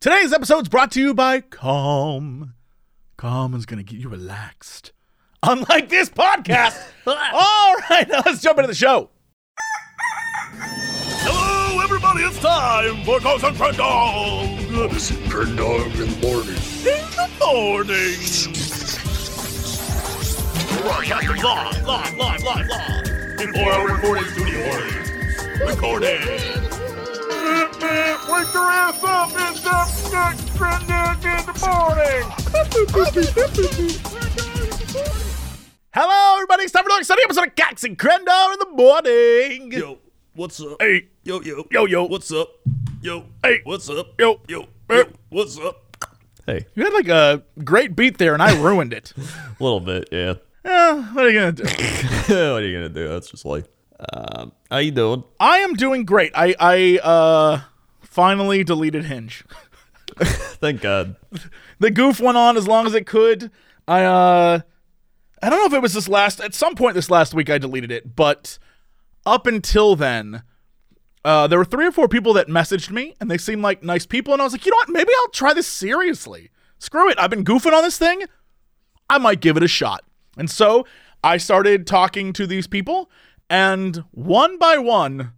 [0.00, 2.54] Today's episode is brought to you by Calm.
[3.18, 4.92] Calm is going to get you relaxed.
[5.42, 6.80] Unlike this podcast.
[7.06, 9.10] All right, now let's jump into the show.
[10.56, 12.22] Hello, everybody.
[12.22, 14.90] It's time for Cox and Crendor.
[14.90, 16.56] It's Crendor in the morning.
[16.86, 18.16] In the morning.
[20.82, 23.38] Broadcasting live, live, live, live, live.
[23.38, 25.66] In four hour recording studio.
[25.66, 26.69] Recording.
[27.50, 29.30] Wake your ass up!
[29.34, 32.24] It's up next Crendor in the morning!
[35.92, 36.62] Hello, everybody.
[36.62, 39.72] It's time for another Sunday episode of Cox and Crendor in the morning.
[39.72, 39.98] Yo,
[40.36, 40.76] what's up?
[40.80, 42.04] Hey, Yo, yo, Yo, yo.
[42.04, 42.50] What's up?
[43.02, 43.60] Yo, Hey.
[43.64, 44.06] what's up?
[44.20, 45.04] yo, Yo, Hey.
[45.30, 46.06] what's up?
[46.46, 49.12] Hey, You had like a great beat there, and I ruined it.
[49.18, 50.34] a little bit, yeah.
[50.64, 51.64] Eh, what are you gonna do?
[52.28, 53.08] what are you gonna do?
[53.08, 53.64] That's just like,
[54.12, 55.24] um, how you doing?
[55.38, 56.32] I am doing great.
[56.34, 57.60] I I uh
[58.00, 59.44] finally deleted Hinge.
[60.18, 61.16] Thank God.
[61.78, 63.50] The goof went on as long as it could.
[63.86, 64.60] I uh
[65.42, 67.58] I don't know if it was this last at some point this last week I
[67.58, 68.58] deleted it, but
[69.26, 70.42] up until then,
[71.24, 74.06] uh, there were three or four people that messaged me and they seemed like nice
[74.06, 76.50] people, and I was like, you know what, maybe I'll try this seriously.
[76.78, 77.18] Screw it.
[77.18, 78.24] I've been goofing on this thing.
[79.08, 80.04] I might give it a shot.
[80.36, 80.86] And so
[81.22, 83.10] I started talking to these people,
[83.50, 85.32] and one by one,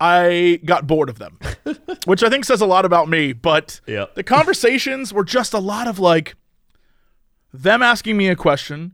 [0.00, 1.38] I got bored of them,
[2.06, 3.32] which I think says a lot about me.
[3.32, 4.06] But Yeah.
[4.16, 6.34] the conversations were just a lot of like
[7.52, 8.92] them asking me a question,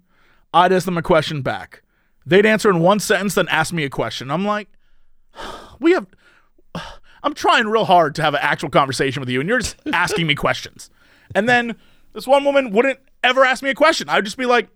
[0.53, 1.83] I'd ask them a question back.
[2.27, 4.31] They'd answer in one sentence, then ask me a question.
[4.31, 4.69] I'm like,
[5.81, 6.07] we have.
[7.23, 10.27] I'm trying real hard to have an actual conversation with you, and you're just asking
[10.27, 10.91] me questions.
[11.35, 11.75] And then
[12.13, 14.11] this one woman wouldn't ever ask me a question.
[14.11, 14.69] I'd just be like,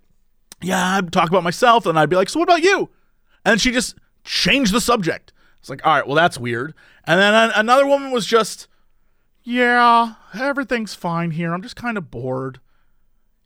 [0.62, 2.88] yeah, I'd talk about myself, and I'd be like, so what about you?
[3.48, 5.32] And she just changed the subject.
[5.58, 6.74] It's like, all right, well, that's weird.
[7.04, 8.68] And then an- another woman was just,
[9.42, 11.54] yeah, everything's fine here.
[11.54, 12.60] I'm just kind of bored.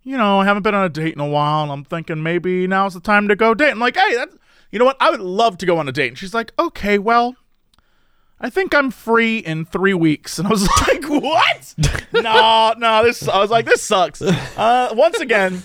[0.03, 2.67] You know, I haven't been on a date in a while, and I'm thinking maybe
[2.67, 3.71] now's the time to go date.
[3.71, 4.37] I'm like, hey, that's,
[4.73, 4.97] you know what?
[4.99, 6.09] I would love to go on a date.
[6.09, 7.37] And she's like, okay, well,
[8.41, 10.39] I think I'm free in three weeks.
[10.41, 11.75] And I was like, what?
[12.13, 14.21] no, no, this, I was like, this sucks.
[14.21, 15.63] Uh, once again,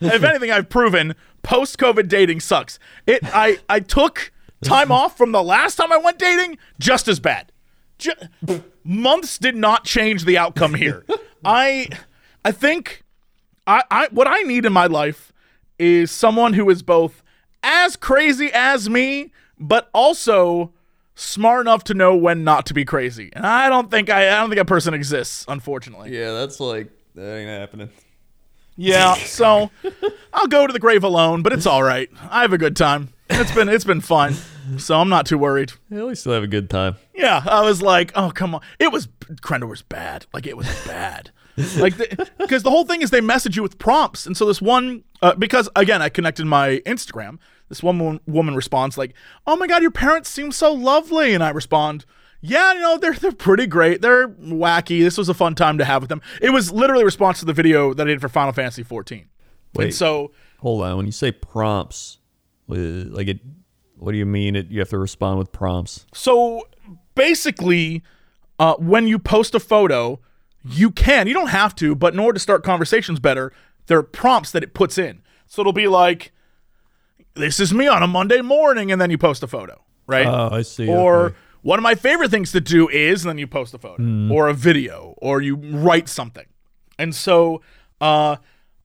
[0.00, 2.78] if anything, I've proven post COVID dating sucks.
[3.06, 4.32] It, I, I took
[4.62, 7.52] time off from the last time I went dating, just as bad.
[7.98, 8.12] Ju-
[8.84, 11.04] months did not change the outcome here.
[11.44, 11.88] I,
[12.44, 13.04] I think,
[13.66, 15.32] I, I, what I need in my life
[15.78, 17.22] is someone who is both
[17.62, 20.72] as crazy as me, but also
[21.14, 23.30] smart enough to know when not to be crazy.
[23.32, 26.16] And I don't think I, I don't think that person exists, unfortunately.
[26.16, 27.90] Yeah, that's like that ain't happening.
[28.78, 29.70] Yeah, so
[30.32, 32.08] I'll go to the grave alone, but it's all right.
[32.30, 33.10] I have a good time.
[33.28, 34.34] It's been it's been fun,
[34.78, 35.72] so I'm not too worried.
[35.90, 36.96] At least you'll have a good time.
[37.14, 39.08] Yeah, I was like, oh come on, it was
[39.42, 40.26] Crendor was bad.
[40.32, 41.30] Like it was bad.
[41.76, 41.98] Like
[42.38, 45.34] because the, whole thing is they message you with prompts, and so this one uh,
[45.34, 47.38] because again I connected my Instagram.
[47.68, 49.12] This one woman responds like,
[49.46, 52.06] "Oh my god, your parents seem so lovely," and I respond.
[52.40, 54.00] Yeah, you know, they're they're pretty great.
[54.00, 55.00] They're wacky.
[55.00, 56.22] This was a fun time to have with them.
[56.40, 59.18] It was literally a response to the video that I did for Final Fantasy 14.
[59.18, 59.28] And
[59.74, 59.94] Wait.
[59.94, 60.96] so Hold on.
[60.96, 62.18] When you say prompts,
[62.70, 63.40] uh, like it,
[63.96, 64.56] what do you mean?
[64.56, 66.06] It you have to respond with prompts.
[66.12, 66.68] So
[67.14, 68.02] basically,
[68.58, 70.20] uh, when you post a photo,
[70.64, 73.52] you can, you don't have to, but in order to start conversations better,
[73.86, 75.22] there are prompts that it puts in.
[75.46, 76.32] So it'll be like,
[77.34, 80.26] this is me on a Monday morning, and then you post a photo, right?
[80.26, 80.88] Oh, I see.
[80.88, 81.36] or okay.
[81.62, 84.02] One of my favorite things to do is, and then you post a photo
[84.32, 86.46] or a video or you write something.
[86.98, 87.60] And so,
[88.00, 88.36] uh,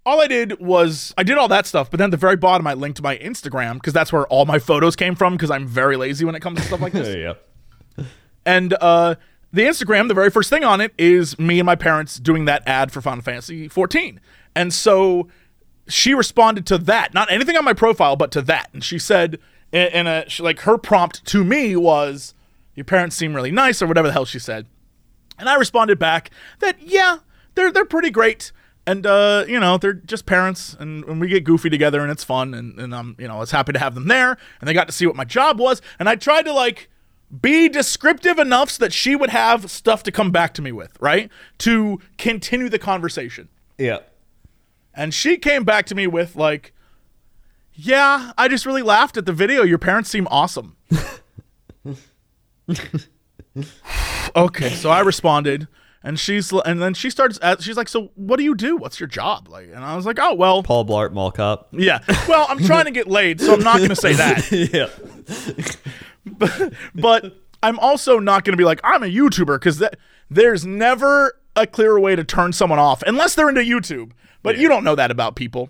[0.06, 2.68] all I did was I did all that stuff, but then at the very bottom
[2.68, 5.96] I linked my Instagram because that's where all my photos came from because I'm very
[5.96, 7.16] lazy when it comes to stuff like this.
[7.16, 8.06] yeah.
[8.46, 9.16] And uh,
[9.54, 12.64] the Instagram, the very first thing on it is me and my parents doing that
[12.68, 14.20] ad for Final Fantasy 14.
[14.56, 15.30] And so
[15.88, 18.70] she responded to that, not anything on my profile, but to that.
[18.74, 19.40] And she said,
[19.72, 22.34] and a she, like her prompt to me was,
[22.76, 24.66] "Your parents seem really nice," or whatever the hell she said.
[25.40, 26.30] And I responded back
[26.60, 27.18] that yeah,
[27.56, 28.52] they're they're pretty great.
[28.86, 32.24] And uh, you know, they're just parents and, and we get goofy together and it's
[32.24, 34.74] fun and, and I'm, you know, I was happy to have them there and they
[34.74, 35.82] got to see what my job was.
[36.00, 36.90] And I tried to like
[37.42, 40.98] be descriptive enough so that she would have stuff to come back to me with,
[41.00, 41.32] right?
[41.60, 43.48] To continue the conversation.
[43.78, 44.00] Yeah.
[44.94, 46.74] And she came back to me with like,
[47.74, 49.64] "Yeah, I just really laughed at the video.
[49.64, 50.76] Your parents seem awesome."
[54.36, 55.68] okay, so I responded,
[56.04, 57.40] and she's and then she starts.
[57.42, 58.78] At, she's like, "So what do you do?
[58.78, 61.70] What's your job?" Like, and I was like, "Oh well, Paul Blart Mall Cop.
[61.72, 62.00] yeah.
[62.28, 66.70] Well, I'm trying to get laid, so I'm not going to say that." yeah.
[66.96, 69.98] but I'm also not going to be like I'm a YouTuber because that
[70.30, 74.12] there's never a clearer way to turn someone off unless they're into YouTube.
[74.42, 75.70] But you don't know that about people.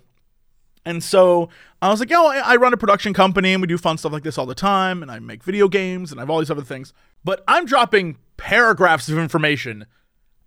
[0.86, 1.48] And so
[1.80, 4.22] I was like, oh, I run a production company and we do fun stuff like
[4.22, 5.00] this all the time.
[5.02, 6.92] And I make video games and I have all these other things.
[7.24, 9.86] But I'm dropping paragraphs of information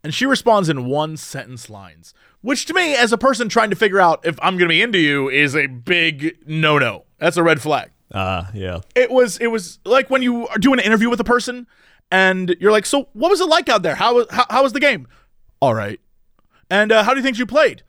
[0.03, 3.75] and she responds in one sentence lines, which to me, as a person trying to
[3.75, 7.05] figure out if I'm going to be into you, is a big no no.
[7.17, 8.81] That's a red flag Ah, yeah.
[8.95, 11.67] it was it was like when you are doing an interview with a person
[12.11, 14.71] and you're like so what was it like out there how was how, how was
[14.71, 15.07] the game
[15.61, 15.99] all right
[16.69, 17.83] and uh, how do you think you played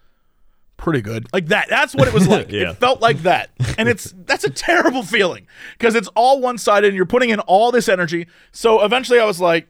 [0.79, 2.71] pretty good like that that's what it was like Yeah.
[2.71, 5.47] it felt like that and it's that's a terrible feeling
[5.77, 9.41] because it's all one-sided and you're putting in all this energy so eventually i was
[9.41, 9.69] like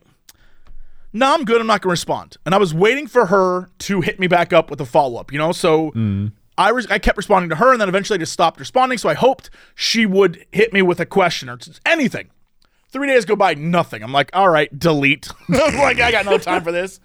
[1.11, 4.01] no i'm good i'm not going to respond and i was waiting for her to
[4.01, 6.31] hit me back up with a follow-up you know so mm.
[6.59, 8.97] I, res- I kept responding to her and then eventually I just stopped responding.
[8.97, 12.31] So I hoped she would hit me with a question or just anything.
[12.89, 14.03] Three days go by, nothing.
[14.03, 15.29] I'm like, all right, delete.
[15.47, 16.99] Like, I got no time for this.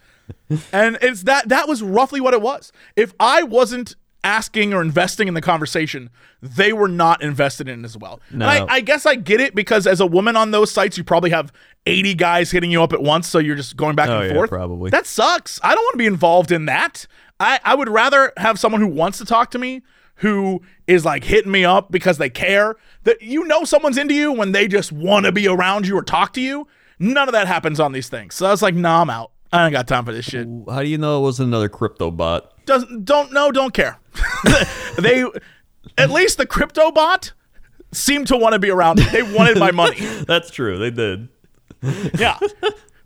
[0.73, 2.73] And it's that that was roughly what it was.
[2.97, 6.09] If I wasn't asking or investing in the conversation,
[6.41, 8.21] they were not invested in it as well.
[8.31, 8.47] And No.
[8.47, 11.29] I, I guess I get it because as a woman on those sites, you probably
[11.31, 11.53] have
[11.85, 14.35] 80 guys hitting you up at once, so you're just going back Oh, and yeah,
[14.35, 14.49] forth.
[14.50, 14.91] probably.
[14.91, 15.61] That sucks.
[15.62, 17.06] I don't want to be involved in that.
[17.38, 19.82] I, I would rather have someone who wants to talk to me,
[20.17, 22.77] who is like hitting me up because they care.
[23.03, 26.03] That you know someone's into you when they just want to be around you or
[26.03, 26.67] talk to you.
[26.99, 28.37] None of that happens on these things.
[28.37, 29.32] So I was like, nah, I'm out.
[29.52, 30.46] I ain't got time for this shit.
[30.69, 32.52] How do you know it wasn't another crypto bot?
[32.67, 33.99] Doesn't don't know, don't care.
[34.99, 35.25] they
[35.99, 37.32] at least the crypto bot
[37.93, 39.05] seemed to want to be around me.
[39.12, 39.99] They wanted my money.
[40.26, 40.79] That's true.
[40.79, 41.29] They did.
[42.19, 42.38] Yeah.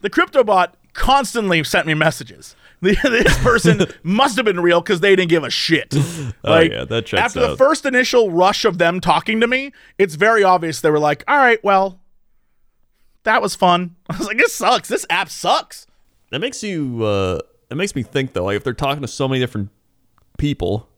[0.01, 2.55] The crypto bot constantly sent me messages.
[2.81, 5.93] This person must have been real because they didn't give a shit.
[5.97, 9.49] Oh, like, Oh, yeah, that checks after the first initial rush of them talking to
[9.49, 12.01] me, it's very obvious they were like, "All right, well,
[13.25, 14.87] that was fun." I was like, "This sucks.
[14.89, 15.88] This app sucks."
[16.31, 17.05] That makes you.
[17.05, 17.41] uh
[17.71, 18.45] It makes me think though.
[18.45, 19.71] Like if they're talking to so many different
[20.39, 20.89] people,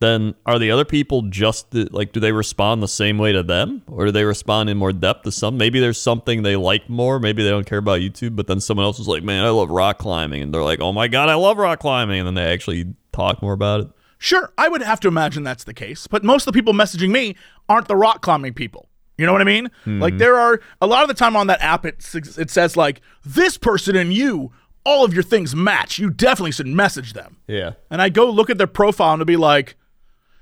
[0.00, 2.12] then are the other people just the, like?
[2.12, 5.22] Do they respond the same way to them, or do they respond in more depth
[5.24, 5.56] to some?
[5.56, 7.18] Maybe there's something they like more.
[7.18, 9.70] Maybe they don't care about YouTube, but then someone else is like, "Man, I love
[9.70, 12.44] rock climbing," and they're like, "Oh my god, I love rock climbing," and then they
[12.52, 13.88] actually talk more about it.
[14.18, 17.10] Sure, I would have to imagine that's the case, but most of the people messaging
[17.10, 17.36] me
[17.68, 18.88] aren't the rock climbing people.
[19.18, 19.70] You know what I mean?
[19.86, 22.04] Like there are a lot of the time on that app it
[22.36, 24.50] it says like this person and you
[24.84, 25.98] all of your things match.
[25.98, 27.38] You definitely should message them.
[27.46, 27.72] Yeah.
[27.90, 29.76] And I go look at their profile and to be like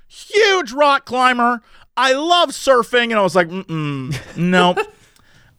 [0.07, 1.61] huge rock climber.
[1.95, 4.75] I love surfing and I was like, mm no.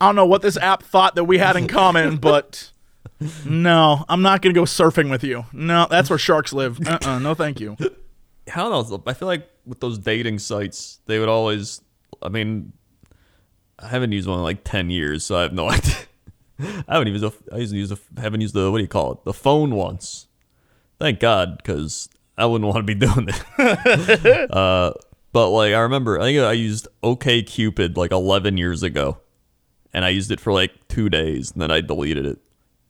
[0.01, 2.71] I don't know what this app thought that we had in common, but
[3.45, 5.45] no, I'm not going to go surfing with you.
[5.53, 6.87] No, that's where sharks live.
[6.87, 7.77] Uh-uh, no, thank you.
[7.81, 9.03] I don't know.
[9.07, 11.81] I feel like with those dating sites, they would always.
[12.21, 12.73] I mean,
[13.79, 15.95] I haven't used one in like ten years, so I have no idea.
[16.61, 17.25] I haven't even used.
[17.25, 17.93] A, I used to use.
[17.93, 19.25] A, haven't used the what do you call it?
[19.25, 20.29] The phone once.
[21.01, 22.09] Thank God, because
[22.39, 24.51] I wouldn't want to be doing it.
[24.51, 24.93] uh,
[25.33, 29.19] but like I remember, I think I used OK Cupid like eleven years ago,
[29.93, 32.39] and I used it for like two days, and then I deleted it.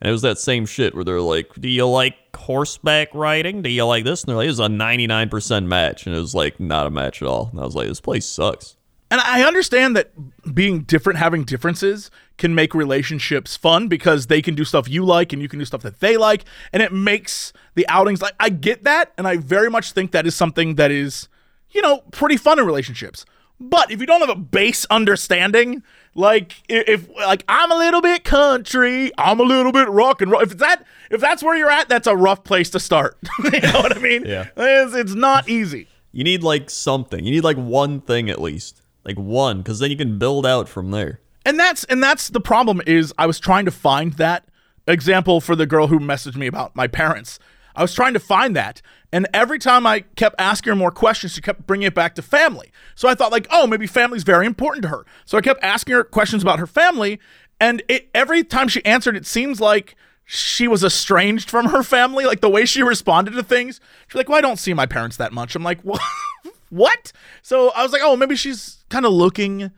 [0.00, 3.62] And it was that same shit where they're like, "Do you like horseback riding?
[3.62, 6.18] Do you like this?" And they're like, "It was a ninety-nine percent match," and it
[6.18, 7.48] was like not a match at all.
[7.50, 8.76] And I was like, "This place sucks."
[9.10, 10.12] And I understand that
[10.54, 15.32] being different, having differences can make relationships fun because they can do stuff you like
[15.32, 16.44] and you can do stuff that they like.
[16.72, 19.12] And it makes the outings like, I get that.
[19.16, 21.28] And I very much think that is something that is,
[21.70, 23.24] you know, pretty fun in relationships.
[23.60, 25.82] But if you don't have a base understanding,
[26.14, 30.40] like if like I'm a little bit country, I'm a little bit rock and roll.
[30.40, 33.16] If that, if that's where you're at, that's a rough place to start.
[33.44, 34.24] you know what I mean?
[34.26, 34.48] Yeah.
[34.56, 35.88] It's, it's not easy.
[36.12, 37.24] You need like something.
[37.24, 40.68] You need like one thing at least, like one, because then you can build out
[40.68, 41.20] from there.
[41.46, 44.48] and that's and that's the problem is i was trying to find that
[44.88, 47.38] example for the girl who messaged me about my parents.
[47.76, 48.80] I was trying to find that
[49.12, 52.22] and every time i kept asking her more questions she kept bringing it back to
[52.22, 52.70] family.
[52.94, 55.04] So i thought like oh maybe family's very important to her.
[55.26, 57.20] So i kept asking her questions about her family
[57.60, 62.24] and it, every time she answered it seems like she was estranged from her family
[62.24, 63.80] like the way she responded to things.
[64.08, 65.54] She's like well i don't see my parents that much.
[65.54, 66.00] I'm like what
[66.70, 67.12] what?
[67.42, 69.70] So i was like oh maybe she's kind of looking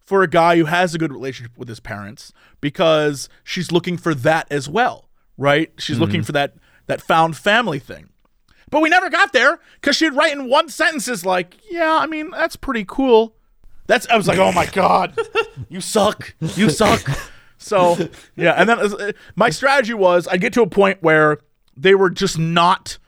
[0.00, 4.14] for a guy who has a good relationship with his parents because she's looking for
[4.14, 5.70] that as well, right?
[5.78, 6.54] She's looking for that
[6.86, 8.08] that found family thing.
[8.70, 12.06] But we never got there because she'd write in one sentence is like, yeah, I
[12.06, 13.34] mean, that's pretty cool.
[13.86, 15.18] That's I was like, oh my god,
[15.68, 17.02] you suck, you suck.
[17.58, 21.38] So yeah, and then uh, my strategy was I'd get to a point where
[21.76, 22.98] they were just not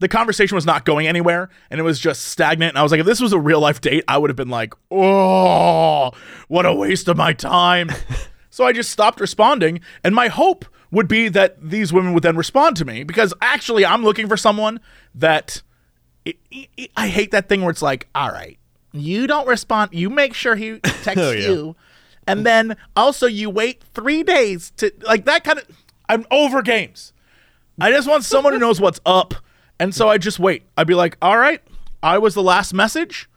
[0.00, 2.70] the conversation was not going anywhere and it was just stagnant.
[2.72, 4.48] And I was like, if this was a real life date, I would have been
[4.50, 6.10] like, oh,
[6.48, 7.90] what a waste of my time.
[8.50, 9.80] so I just stopped responding.
[10.02, 13.84] And my hope would be that these women would then respond to me because actually
[13.86, 14.80] I'm looking for someone
[15.14, 15.62] that
[16.26, 18.58] I- I I hate that thing where it's like, all right,
[18.92, 21.48] you don't respond, you make sure he texts Oh, yeah.
[21.48, 21.76] you,
[22.26, 25.66] and then also you wait three days to like that kind of.
[26.08, 27.12] I'm over games.
[27.80, 29.34] I just want someone who knows what's up,
[29.78, 30.62] and so I just wait.
[30.76, 31.60] I'd be like, all right,
[32.02, 33.28] I was the last message,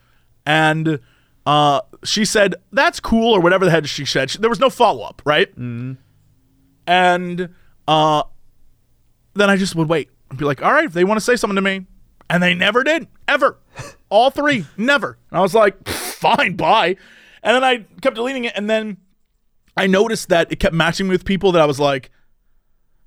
[0.46, 1.00] and
[1.46, 4.30] uh, she said that's cool or whatever the heck she said.
[4.30, 5.50] There was no follow up, right?
[6.88, 7.50] and
[7.88, 8.24] uh,
[9.34, 11.36] then I just would wait and be like, all right, if they want to say
[11.36, 11.86] something to me.
[12.30, 13.58] And they never did, ever.
[14.10, 15.18] All three, never.
[15.30, 16.98] And I was like, fine, bye.
[17.42, 18.54] And then I kept deleting it.
[18.56, 18.98] And then
[19.78, 22.12] I noticed that it kept matching me with people that I was like,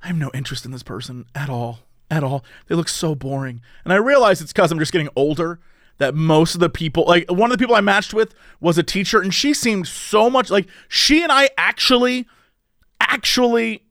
[0.03, 1.81] I have no interest in this person at all.
[2.11, 2.45] At all.
[2.67, 3.61] They look so boring.
[3.85, 5.61] And I realized it's because I'm just getting older
[5.99, 8.83] that most of the people, like one of the people I matched with was a
[8.83, 12.27] teacher, and she seemed so much like she and I actually,
[12.99, 13.85] actually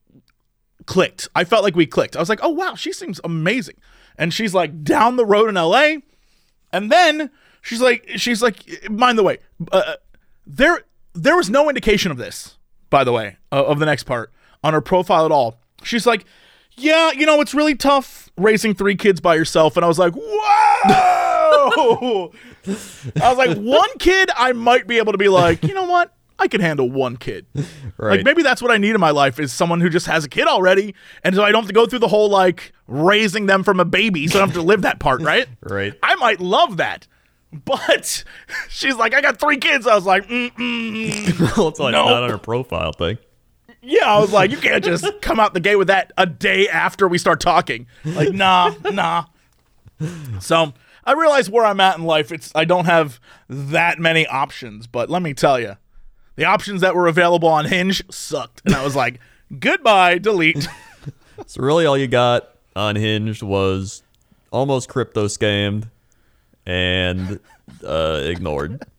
[0.86, 1.30] clicked.
[1.36, 2.16] I felt like we clicked.
[2.16, 3.76] I was like, oh wow, she seems amazing.
[4.18, 5.98] And she's like down the road in LA.
[6.74, 7.30] And then
[7.62, 9.38] she's like, she's like, mind the way,
[9.72, 9.94] uh,
[10.46, 10.82] there
[11.14, 12.58] there was no indication of this,
[12.90, 14.32] by the way, uh, of the next part
[14.64, 15.60] on her profile at all.
[15.84, 16.26] She's like,
[16.80, 19.76] yeah, you know, it's really tough raising three kids by yourself.
[19.78, 22.32] And I was like, whoa.
[23.22, 26.14] I was like, one kid, I might be able to be like, you know what?
[26.38, 27.46] I can handle one kid.
[27.98, 28.18] Right.
[28.18, 30.30] Like maybe that's what I need in my life is someone who just has a
[30.30, 33.64] kid already, and so I don't have to go through the whole like raising them
[33.64, 35.48] from a baby, so I don't have to live that part, right?
[35.62, 35.94] Right.
[36.02, 37.08] I might love that,
[37.52, 38.24] but
[38.70, 39.86] she's like, I got three kids.
[39.86, 41.40] I was like, Mm-mm.
[41.58, 42.06] well, it's like No.
[42.06, 43.18] not on her profile thing.
[43.90, 44.06] Yeah.
[44.06, 47.08] I was like, you can't just come out the gate with that a day after
[47.08, 47.88] we start talking.
[48.06, 49.26] Like, nah, nah.
[50.40, 52.32] So I realize where I'm at in life.
[52.32, 53.20] It's I don't have
[53.50, 55.76] that many options, but let me tell you,
[56.36, 59.20] the options that were available on Hinge sucked, and I was like,
[59.60, 60.68] goodbye, delete.
[61.48, 64.04] So really, all you got unhinged was
[64.52, 65.90] almost crypto scammed
[66.66, 67.40] and
[67.84, 68.84] uh, ignored.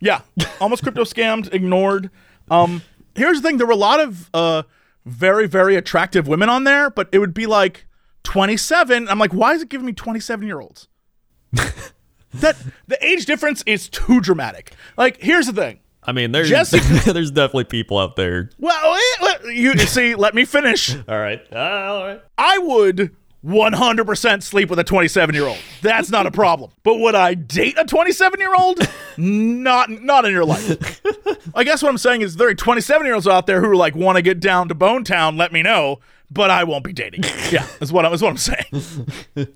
[0.00, 0.20] Yeah,
[0.60, 2.10] almost crypto scammed, ignored.
[2.52, 2.82] Um,
[3.18, 4.62] here's the thing: there were a lot of uh,
[5.04, 7.86] very, very attractive women on there, but it would be like
[8.24, 9.08] 27.
[9.08, 10.88] I'm like, why is it giving me 27 year olds?
[12.34, 12.56] that
[12.86, 14.72] the age difference is too dramatic.
[14.96, 15.80] Like, here's the thing.
[16.02, 16.78] I mean, there's Jesse-
[17.12, 18.50] there's definitely people out there.
[18.58, 20.94] Well, eh, you see, let me finish.
[21.08, 22.22] All right, uh, all right.
[22.38, 25.58] I would 100% sleep with a 27 year old.
[25.80, 26.70] That's not a problem.
[26.82, 28.80] But would I date a 27 year old?
[29.16, 31.00] Not, not in your life.
[31.54, 33.94] I guess what I'm saying is there are 27 year olds out there who like
[33.94, 35.36] want to get down to Bone Town.
[35.36, 37.24] Let me know, but I won't be dating.
[37.50, 38.66] Yeah, is what I is what I'm saying.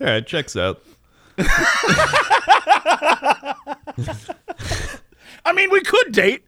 [0.00, 0.82] All right, checks out.
[5.44, 6.44] I mean, we could date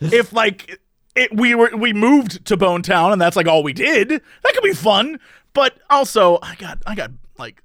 [0.00, 0.80] if like
[1.14, 4.08] it, we were we moved to Bone Town and that's like all we did.
[4.08, 5.18] That could be fun.
[5.52, 7.62] But also, I got I got like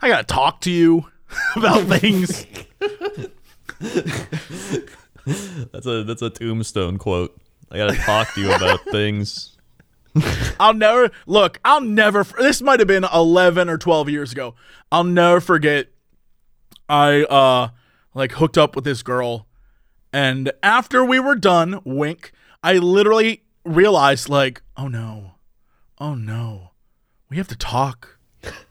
[0.00, 1.06] I gotta talk to you
[1.56, 2.46] about things.
[5.24, 7.36] That's a that's a tombstone quote.
[7.70, 9.56] I gotta talk to you about things.
[10.58, 11.60] I'll never look.
[11.64, 12.24] I'll never.
[12.24, 14.54] This might have been eleven or twelve years ago.
[14.90, 15.88] I'll never forget.
[16.88, 17.68] I uh
[18.14, 19.46] like hooked up with this girl,
[20.12, 22.32] and after we were done, wink.
[22.62, 25.32] I literally realized like, oh no,
[25.98, 26.70] oh no,
[27.28, 28.18] we have to talk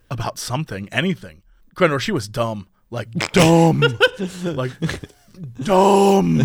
[0.10, 1.42] about something, anything.
[1.76, 3.84] Granted, she was dumb, like dumb,
[4.44, 4.72] like
[5.62, 6.42] dumb.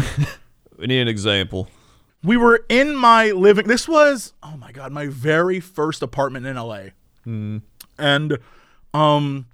[0.78, 1.68] We need an example.
[2.22, 6.56] we were in my living this was oh my god my very first apartment in
[6.56, 6.80] la
[7.98, 8.38] and
[8.94, 9.46] um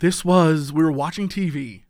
[0.00, 1.82] this was we were watching tv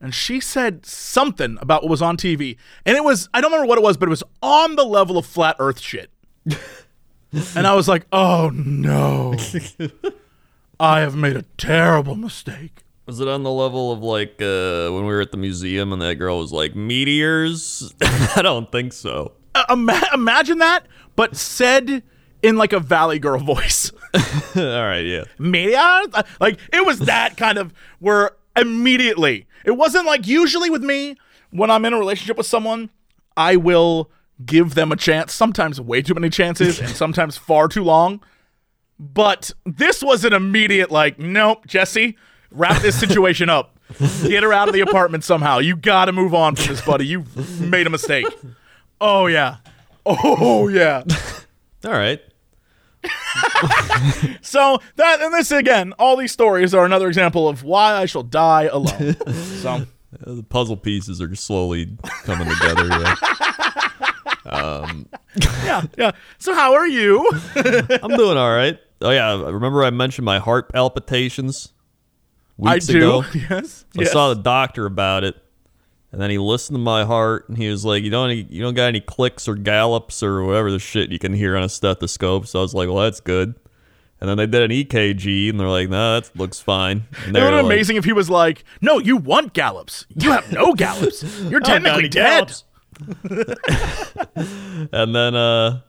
[0.00, 3.68] and she said something about what was on tv and it was i don't remember
[3.68, 6.10] what it was but it was on the level of flat earth shit
[7.56, 9.34] and i was like oh no
[10.78, 15.06] i have made a terrible mistake Was it on the level of like uh, when
[15.06, 17.94] we were at the museum and that girl was like meteors?
[18.36, 19.30] I don't think so.
[19.54, 22.02] Uh, ima- imagine that but said
[22.42, 23.92] in like a valley girl voice
[24.56, 25.22] All right, yeah.
[25.38, 26.02] media
[26.40, 29.46] like it was that kind of where immediately.
[29.64, 31.16] It wasn't like usually with me
[31.50, 32.90] when i'm in a relationship with someone
[33.36, 34.10] i will
[34.44, 38.20] give them a chance sometimes way too many chances and sometimes far too long.
[38.98, 42.16] But this was an immediate like nope jesse
[42.50, 43.78] wrap this situation up.
[44.22, 45.58] Get her out of the apartment somehow.
[45.58, 47.06] You gotta move on from this buddy.
[47.06, 47.24] You
[47.60, 48.26] made a mistake.
[49.00, 49.58] Oh yeah.
[50.04, 51.04] Oh yeah.
[51.84, 52.20] All right.
[54.42, 58.22] So that and this again, all these stories are another example of why I shall
[58.22, 59.16] die alone.
[59.60, 59.84] so
[60.20, 62.86] The puzzle pieces are just slowly coming together.
[62.88, 63.16] Yeah.
[64.46, 65.08] Um,
[65.64, 66.12] yeah, yeah.
[66.38, 67.28] So how are you?
[67.56, 68.78] I'm doing all right.
[69.00, 71.72] Oh yeah, remember I mentioned my heart palpitations
[72.56, 72.98] weeks I do.
[72.98, 73.24] ago.
[73.34, 73.84] Yes.
[73.98, 74.12] I yes.
[74.12, 75.36] saw the doctor about it,
[76.16, 78.72] and then he listened to my heart, and he was like, "You don't, you don't
[78.72, 82.46] got any clicks or gallops or whatever the shit you can hear on a stethoscope."
[82.46, 83.54] So I was like, "Well, that's good."
[84.18, 87.40] And then they did an EKG, and they're like, "No, that looks fine." And It
[87.42, 90.06] would were have been amazing if he was like, "No, you want gallops.
[90.18, 91.22] You have no gallops.
[91.42, 92.54] You're "I don't got technically dead."
[94.90, 95.80] and then uh,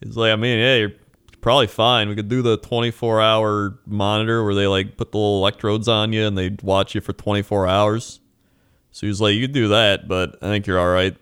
[0.00, 0.92] he's like, "I mean, yeah, you're
[1.40, 2.08] probably fine.
[2.08, 6.12] We could do the 24 hour monitor where they like put the little electrodes on
[6.12, 8.18] you and they watch you for 24 hours."
[8.96, 11.14] So he was like, "You do that, but I think you're all right."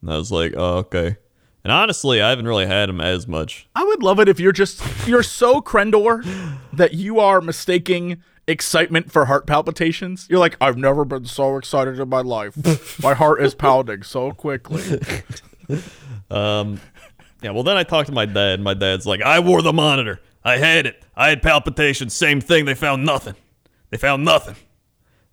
[0.00, 1.16] And I was like, "Oh, okay."
[1.64, 3.66] And honestly, I haven't really had him as much.
[3.74, 6.22] I would love it if you're just you're so Crendor
[6.72, 10.28] that you are mistaking excitement for heart palpitations.
[10.30, 13.02] You're like, I've never been so excited in my life.
[13.02, 15.00] My heart is pounding so quickly.
[16.30, 16.80] Um,
[17.42, 17.50] yeah.
[17.50, 18.54] Well, then I talked to my dad.
[18.54, 20.20] and My dad's like, "I wore the monitor.
[20.44, 21.04] I had it.
[21.16, 22.14] I had palpitations.
[22.14, 22.66] Same thing.
[22.66, 23.34] They found nothing.
[23.90, 24.54] They found nothing."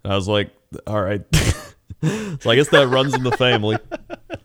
[0.03, 0.49] And I was like,
[0.87, 1.21] "All right."
[2.39, 3.77] so I guess that runs in the family.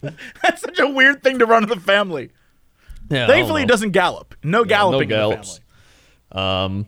[0.42, 2.30] That's such a weird thing to run in the family.
[3.10, 3.26] Yeah.
[3.26, 4.34] Thankfully, it doesn't gallop.
[4.42, 5.60] No galloping no in the gallops.
[6.32, 6.46] family.
[6.64, 6.86] Um,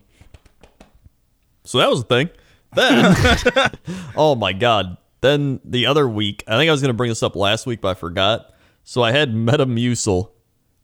[1.64, 2.30] so that was the thing.
[2.74, 3.70] Then,
[4.16, 4.96] oh my god.
[5.22, 7.88] Then the other week, I think I was gonna bring this up last week, but
[7.88, 8.52] I forgot.
[8.84, 10.30] So I had Metamucil,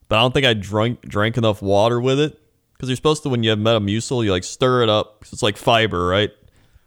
[0.09, 2.39] but I don't think I drank drank enough water with it
[2.75, 5.43] because you're supposed to when you have Metamucil, you like stir it up 'cause it's
[5.43, 6.31] like fiber, right?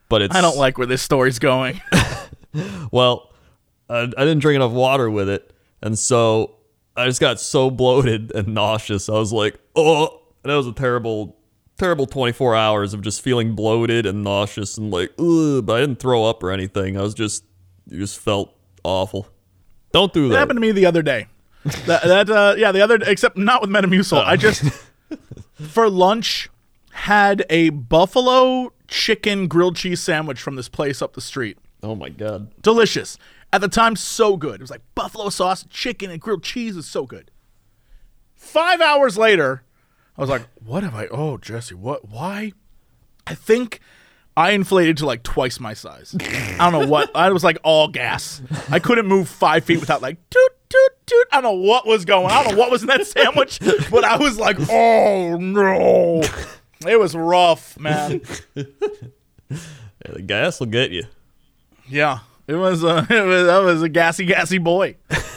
[0.09, 1.81] But it's I don't like where this story's going.
[2.91, 3.31] well,
[3.89, 6.55] I, I didn't drink enough water with it, and so
[6.95, 9.09] I just got so bloated and nauseous.
[9.09, 11.37] I was like, oh, that was a terrible,
[11.77, 15.65] terrible 24 hours of just feeling bloated and nauseous and like, ugh.
[15.65, 16.97] But I didn't throw up or anything.
[16.97, 17.43] I was just,
[17.91, 18.53] it just felt
[18.83, 19.27] awful.
[19.91, 20.39] Don't do That that.
[20.39, 21.27] happened to me the other day.
[21.85, 24.23] that, that uh, yeah, the other except not with Metamucil.
[24.23, 24.63] I just
[25.69, 26.49] for lunch
[26.91, 31.57] had a buffalo chicken grilled cheese sandwich from this place up the street.
[31.81, 32.51] Oh my god.
[32.61, 33.17] Delicious.
[33.51, 34.55] At the time, so good.
[34.55, 37.31] It was like buffalo sauce, chicken, and grilled cheese is so good.
[38.35, 39.63] Five hours later,
[40.17, 41.07] I was like, "What have I?
[41.07, 42.07] Oh, Jesse, what?
[42.09, 42.53] Why?
[43.25, 43.79] I think
[44.37, 46.15] I inflated to like twice my size.
[46.59, 47.09] I don't know what.
[47.15, 48.41] I was like all gas.
[48.69, 51.27] I couldn't move five feet without like toot toot toot.
[51.31, 52.25] I don't know what was going.
[52.25, 52.31] On.
[52.31, 56.21] I don't know what was in that sandwich, but I was like, oh no.
[56.87, 58.21] It was rough, man.
[60.05, 61.03] Yeah, the gas will get you.
[61.89, 62.83] Yeah, it was.
[62.83, 64.95] Uh, it was that was a gassy, gassy boy.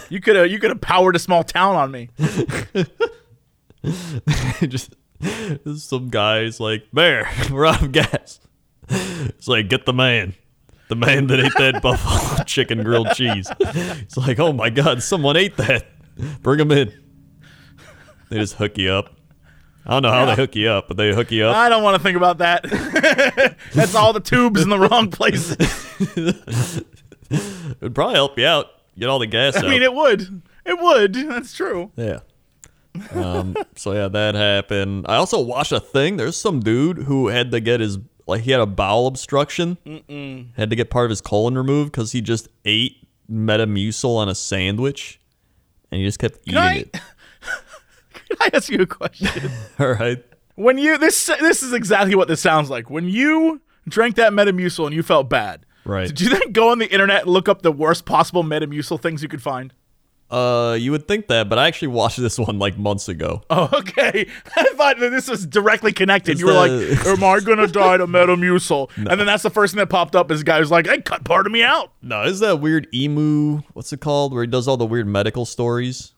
[0.08, 2.10] You could have you could have powered a small town on me.
[4.62, 8.40] just there's some guys like, Bear, we're out of gas.
[8.88, 10.34] It's like, get the man.
[10.88, 13.50] The man that ate that buffalo chicken grilled cheese.
[13.60, 15.86] It's like, oh my god, someone ate that.
[16.42, 16.92] Bring him in.
[18.28, 19.14] They just hook you up.
[19.84, 21.56] I don't know how they hook you up, but they hook you up.
[21.56, 22.62] I don't want to think about that.
[23.74, 25.56] That's all the tubes in the wrong places.
[27.34, 28.66] It would probably help you out.
[28.98, 29.64] Get all the gas out.
[29.64, 30.42] I mean, it would.
[30.66, 31.14] It would.
[31.14, 31.90] That's true.
[31.96, 32.20] Yeah.
[33.14, 35.06] Um, so yeah, that happened.
[35.08, 36.18] I also watched a thing.
[36.18, 39.78] There's some dude who had to get his like he had a bowel obstruction.
[40.56, 42.96] Had to get part of his colon removed because he just ate
[43.30, 45.18] Metamucil on a sandwich,
[45.90, 47.00] and he just kept eating I- it.
[48.40, 49.50] I ask you a question?
[49.78, 50.24] All right.
[50.54, 52.90] when you this this is exactly what this sounds like.
[52.90, 56.06] When you drank that Metamucil and you felt bad, Right.
[56.06, 59.20] Did you then go on the internet and look up the worst possible Metamucil things
[59.22, 59.72] you could find?
[60.30, 63.42] Uh, you would think that, but I actually watched this one like months ago.
[63.50, 64.26] Oh, okay.
[64.56, 66.32] I thought that this was directly connected.
[66.32, 69.50] It's you were the- like, "Am I gonna die to Metamucil?" And then that's the
[69.50, 70.30] first thing that popped up.
[70.30, 72.86] Is a guy who's like, "Hey, cut part of me out." No, is that weird
[72.94, 73.60] emu?
[73.74, 74.32] What's it called?
[74.32, 76.12] Where he does all the weird medical stories?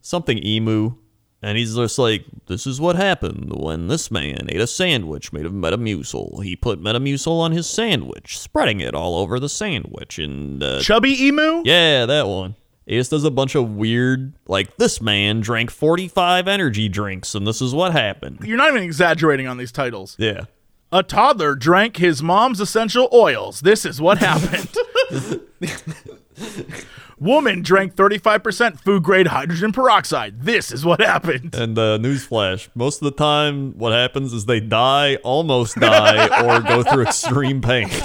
[0.00, 0.94] Something emu.
[1.42, 5.46] And he's just like, this is what happened when this man ate a sandwich made
[5.46, 6.44] of Metamucil.
[6.44, 10.18] He put Metamucil on his sandwich, spreading it all over the sandwich.
[10.18, 11.62] And, uh, Chubby emu.
[11.64, 12.56] yeah, that one.
[12.84, 17.46] He just does a bunch of weird, like, this man drank 45 energy drinks, and
[17.46, 18.40] this is what happened.
[18.42, 20.16] You're not even exaggerating on these titles.
[20.18, 20.44] Yeah.
[20.92, 23.60] A toddler drank his mom's essential oils.
[23.60, 24.68] This is what happened.
[27.20, 30.40] Woman drank 35% food grade hydrogen peroxide.
[30.40, 31.54] This is what happened.
[31.54, 36.60] And uh, newsflash: most of the time, what happens is they die, almost die, or
[36.62, 37.88] go through extreme pain.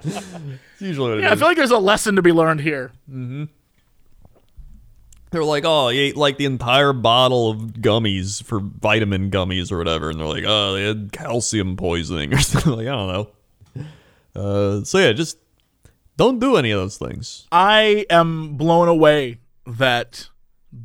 [0.00, 2.92] It's usually what it Yeah, I feel like there's a lesson to be learned here.
[5.32, 9.78] they're like, "Oh, he ate like the entire bottle of gummies for vitamin gummies or
[9.78, 13.30] whatever," and they're like, "Oh, they had calcium poisoning or something." like I don't know.
[14.40, 15.38] Uh, so yeah, just
[16.18, 17.46] don't do any of those things.
[17.50, 20.28] I am blown away that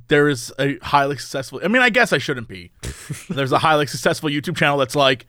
[0.08, 1.60] there is a highly successful.
[1.64, 2.72] I mean, I guess I shouldn't be.
[3.30, 5.26] There's a highly successful YouTube channel that's like,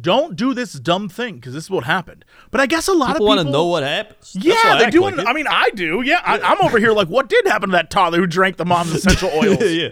[0.00, 2.24] don't do this dumb thing because this is what happened.
[2.50, 4.34] But I guess a lot People of people want to know what happens.
[4.40, 5.02] Yeah, they do.
[5.02, 5.18] like.
[5.18, 6.00] I mean, I do.
[6.02, 8.64] Yeah, I, I'm over here like, what did happen to that toddler who drank the
[8.64, 9.58] mom's essential oils?
[9.60, 9.90] yeah.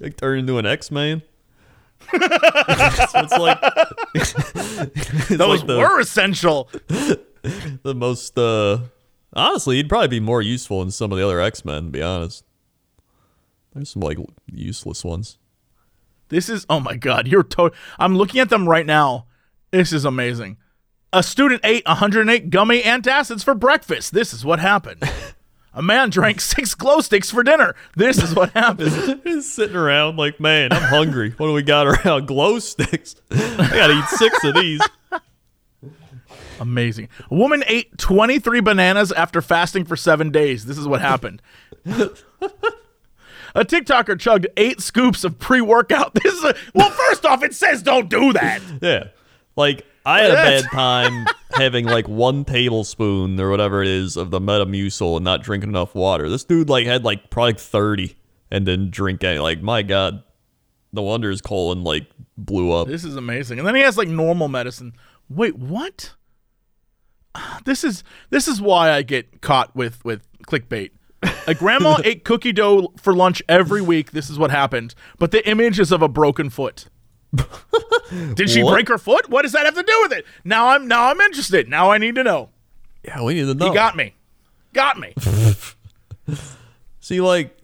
[0.00, 1.22] like turn into an X Man.
[2.10, 3.58] so it's like
[4.14, 6.68] it's Those like the, were essential.
[7.82, 8.38] the most.
[8.38, 8.78] uh
[9.32, 11.84] Honestly, he'd probably be more useful than some of the other X Men.
[11.86, 12.44] To be honest,
[13.74, 15.38] there's some like useless ones.
[16.28, 19.26] This is oh my god, you're to- I'm looking at them right now.
[19.70, 20.56] This is amazing.
[21.12, 24.12] A student ate 108 gummy antacids for breakfast.
[24.12, 25.02] This is what happened.
[25.72, 27.74] A man drank six glow sticks for dinner.
[27.96, 29.20] This is what happened.
[29.26, 31.34] Just sitting around like, man, I'm hungry.
[31.36, 32.26] What do we got around?
[32.26, 33.14] Glow sticks.
[33.30, 34.80] I gotta eat six of these.
[36.60, 37.08] Amazing.
[37.30, 40.66] A woman ate 23 bananas after fasting for seven days.
[40.66, 41.42] This is what happened.
[43.56, 46.14] A TikToker chugged eight scoops of pre-workout.
[46.22, 46.90] This is a, well.
[46.90, 48.60] First off, it says don't do that.
[48.82, 49.04] Yeah.
[49.56, 54.30] Like I had a bad time having like one tablespoon or whatever it is of
[54.30, 56.28] the Metamucil and not drinking enough water.
[56.28, 58.14] This dude like had like probably 30
[58.50, 59.38] and didn't drink any.
[59.38, 60.22] Like my god.
[60.92, 62.88] No wonder his colon like blew up.
[62.88, 63.58] This is amazing.
[63.58, 64.94] And then he has like normal medicine.
[65.28, 66.14] Wait, what?
[67.64, 70.90] This is this is why I get caught with with clickbait.
[71.46, 74.12] A grandma ate cookie dough for lunch every week.
[74.12, 74.94] This is what happened.
[75.18, 76.86] But the image is of a broken foot.
[78.34, 78.72] Did she What?
[78.72, 79.28] break her foot?
[79.28, 80.24] What does that have to do with it?
[80.44, 81.68] Now I'm now I'm interested.
[81.68, 82.50] Now I need to know.
[83.04, 83.68] Yeah, we need to know.
[83.68, 84.14] He got me.
[84.72, 85.14] Got me.
[87.00, 87.56] See, like,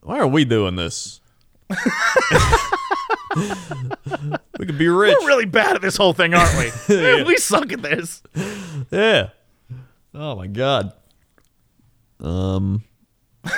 [0.00, 1.20] why are we doing this?
[4.58, 5.16] We could be rich.
[5.20, 6.70] We're really bad at this whole thing, aren't we?
[7.24, 8.22] We suck at this.
[8.90, 9.30] Yeah.
[10.14, 10.92] Oh my god.
[12.20, 12.84] Um.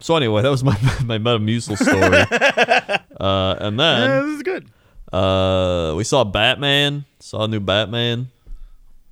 [0.00, 0.72] so anyway, that was my
[1.04, 3.04] my Metamucil story.
[3.20, 4.66] uh, and Yeah, then this is good.
[5.12, 7.04] uh, we saw Batman.
[7.20, 8.30] Saw a new Batman.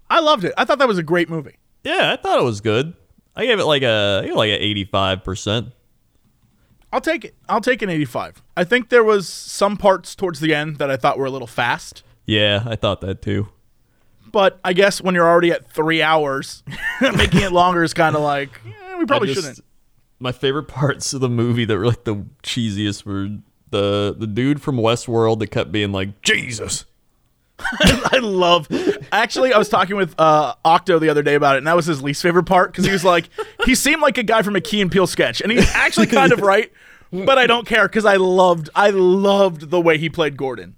[0.08, 0.54] I loved it.
[0.56, 1.56] I thought that was a great movie.
[1.82, 2.94] Yeah, I thought it was good.
[3.36, 5.68] I gave it like a I gave it like a eighty five percent.
[6.94, 7.35] I'll take it.
[7.48, 8.40] I'll take an 85.
[8.57, 11.48] I think there was some parts towards the end that I thought were a little
[11.48, 13.48] fast, Yeah, I thought that too.
[14.30, 16.62] but I guess when you're already at three hours,
[17.00, 19.61] making it longer is kind of like eh, we probably just- shouldn't.
[20.20, 23.28] My favorite parts of the movie that were like the cheesiest were
[23.70, 26.85] the the dude from Westworld that kept being like Jesus.
[27.58, 28.68] I love.
[29.12, 31.86] Actually, I was talking with uh, Octo the other day about it, and that was
[31.86, 33.28] his least favorite part because he was like,
[33.64, 36.32] he seemed like a guy from a Key and Peele sketch, and he's actually kind
[36.32, 36.72] of right.
[37.12, 40.74] But I don't care because I loved, I loved the way he played Gordon.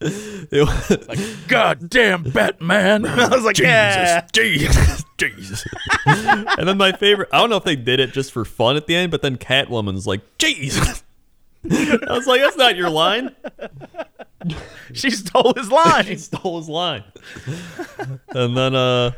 [0.00, 3.06] It was, God damn Batman!
[3.06, 4.26] I was like, yeah.
[4.32, 5.64] Jesus, Jesus.
[6.06, 8.86] and then my favorite, I don't know if they did it just for fun at
[8.86, 11.02] the end, but then Catwoman's like, Jesus.
[11.70, 13.34] I was like, that's not your line.
[14.92, 16.04] She stole his line.
[16.04, 16.18] He line.
[16.18, 17.02] stole his line.
[18.28, 19.12] and then, uh,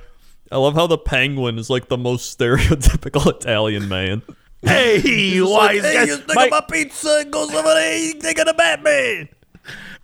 [0.52, 4.22] I love how the penguin is like the most stereotypical Italian man.
[4.62, 6.48] hey, wise guy.
[6.48, 9.28] My, pizza and goes over there, you think of the Batman.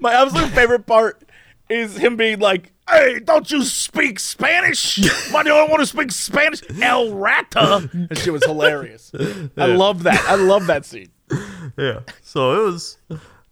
[0.00, 1.22] my absolute favorite part
[1.68, 4.98] is him being like, "Hey, don't you speak Spanish?
[4.98, 7.88] Am I the only one who speaks Spanish?" El Rata.
[8.08, 9.12] That shit was hilarious.
[9.56, 10.22] I love that.
[10.26, 11.11] I love that scene.
[11.78, 12.00] Yeah.
[12.22, 12.98] So it was.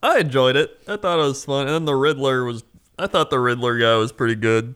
[0.03, 0.79] I enjoyed it.
[0.87, 1.67] I thought it was fun.
[1.67, 2.65] And then the Riddler was.
[2.99, 4.75] I thought the Riddler guy was pretty good.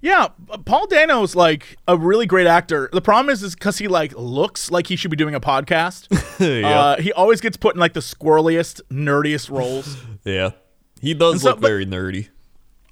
[0.00, 0.28] Yeah,
[0.66, 2.90] Paul Dano's like a really great actor.
[2.92, 6.08] The problem is, is because he like looks like he should be doing a podcast.
[6.60, 6.78] yeah.
[6.78, 9.96] uh, he always gets put in like the squirreliest, nerdiest roles.
[10.24, 10.50] yeah.
[11.00, 12.28] He does so- look but- very nerdy.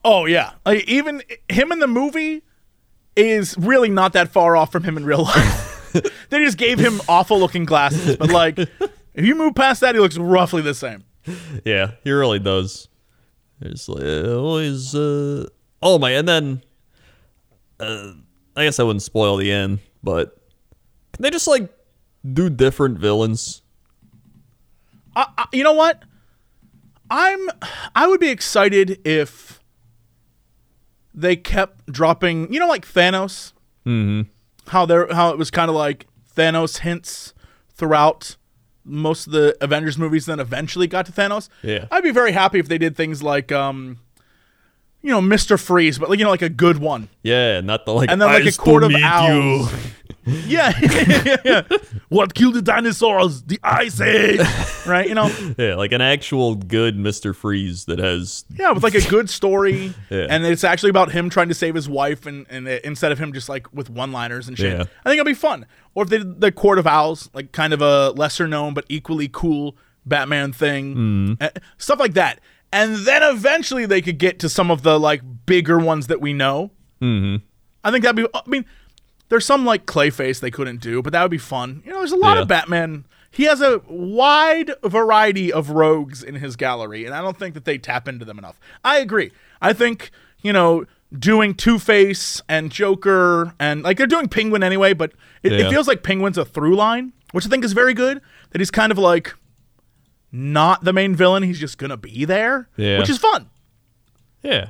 [0.05, 2.43] Oh yeah, like, even him in the movie
[3.15, 5.72] is really not that far off from him in real life.
[6.31, 10.01] they just gave him awful looking glasses, but like if you move past that, he
[10.01, 11.05] looks roughly the same.
[11.65, 12.89] Yeah, he really does.
[13.61, 14.95] It's like uh, always.
[14.95, 15.47] Uh,
[15.83, 16.11] oh my!
[16.11, 16.63] And then,
[17.79, 18.13] uh,
[18.57, 20.37] I guess I wouldn't spoil the end, but
[21.13, 21.73] can they just like
[22.33, 23.63] do different villains?
[25.15, 26.03] I, you know what?
[27.11, 27.51] I'm
[27.95, 29.63] I would be excited if
[31.15, 33.53] they kept dropping, you know, like Thanos.
[33.87, 34.31] Mm-hmm.
[34.73, 37.35] How there, how it was kind of like Thanos hints
[37.75, 38.37] throughout
[38.85, 41.49] most of the Avengers movies, then eventually got to Thanos.
[41.63, 41.87] Yeah.
[41.91, 43.99] I'd be very happy if they did things like, um,
[45.03, 47.09] you know, Mister Freeze, but like you know, like a good one.
[47.23, 48.11] Yeah, not the like.
[48.11, 49.79] And then, like, "I a court of owls." you."
[50.47, 51.63] yeah, yeah, yeah.
[52.09, 53.43] What killed the dinosaurs?
[53.43, 54.41] The ice age,
[54.87, 55.09] right?
[55.09, 58.45] You know, Yeah, like an actual good Mister Freeze that has.
[58.57, 60.27] yeah, with like a good story, Yeah.
[60.31, 63.19] and it's actually about him trying to save his wife, and, and it, instead of
[63.19, 64.77] him just like with one-liners and shit.
[64.79, 64.85] Yeah.
[65.05, 65.67] I think it'll be fun.
[65.95, 68.85] Or if they did the Court of Owls, like kind of a lesser known but
[68.89, 72.39] equally cool Batman thing, uh, stuff like that,
[72.73, 76.33] and then eventually they could get to some of the like bigger ones that we
[76.33, 76.71] know.
[77.01, 77.45] Mm-hmm.
[77.85, 78.29] I think that'd be.
[78.33, 78.65] I mean,
[79.33, 81.83] there's some like Clayface they couldn't do, but that would be fun.
[81.87, 82.42] You know, there's a lot Yeah.
[82.42, 83.07] of Batman.
[83.31, 87.64] He has a wide variety of rogues in his gallery, and I don't think that
[87.64, 88.61] they tap into them enough.
[88.85, 89.31] I agree.
[89.62, 90.11] I think
[90.42, 90.85] you know
[91.18, 95.88] doing Two Face and Joker and like they're doing Penguin anyway, but it, it feels
[95.88, 98.21] like Penguin's a through line, which I think is very good.
[98.51, 99.33] That he's kind of like
[100.31, 102.99] not the main villain; he's just gonna be there, Yeah.
[102.99, 103.49] which is fun.
[104.42, 104.68] Yeah,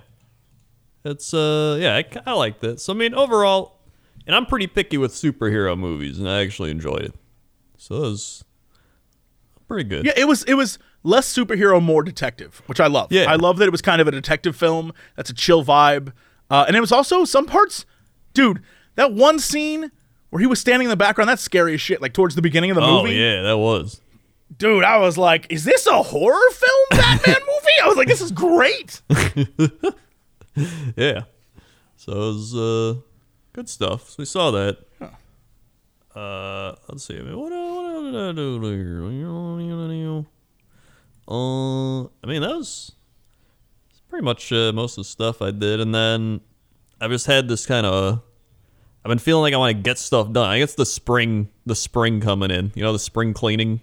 [1.04, 2.84] it's uh, yeah, I, I like this.
[2.84, 3.80] So I mean, overall,
[4.26, 7.14] and I'm pretty picky with superhero movies, and I actually enjoyed it.
[7.78, 8.44] So it was
[9.68, 10.04] pretty good.
[10.06, 13.10] Yeah, it was it was less superhero, more detective, which I love.
[13.10, 13.24] Yeah.
[13.30, 14.92] I love that it was kind of a detective film.
[15.16, 16.12] That's a chill vibe,
[16.50, 17.84] uh, and it was also some parts,
[18.34, 18.62] dude.
[18.94, 19.90] That one scene
[20.30, 22.00] where he was standing in the background, that's scary as shit.
[22.02, 24.00] Like towards the beginning of the Oh movie, yeah, that was.
[24.56, 24.84] dude.
[24.84, 27.78] I was like, is this a horror film Batman movie?
[27.82, 29.00] I was like, this is great.
[30.96, 31.22] Yeah.
[31.96, 33.00] So it was uh,
[33.52, 34.08] good stuff.
[34.10, 34.78] So we saw that.
[36.14, 37.18] Uh, let's see.
[37.18, 40.26] I mean, what, what did I do?
[41.28, 42.92] Uh, I mean, that was
[44.10, 46.40] pretty much uh, most of the stuff I did, and then
[47.00, 48.20] I've just had this kind of.
[49.04, 50.48] I've been feeling like I want to get stuff done.
[50.48, 52.70] I guess the spring, the spring coming in.
[52.74, 53.80] You know, the spring cleaning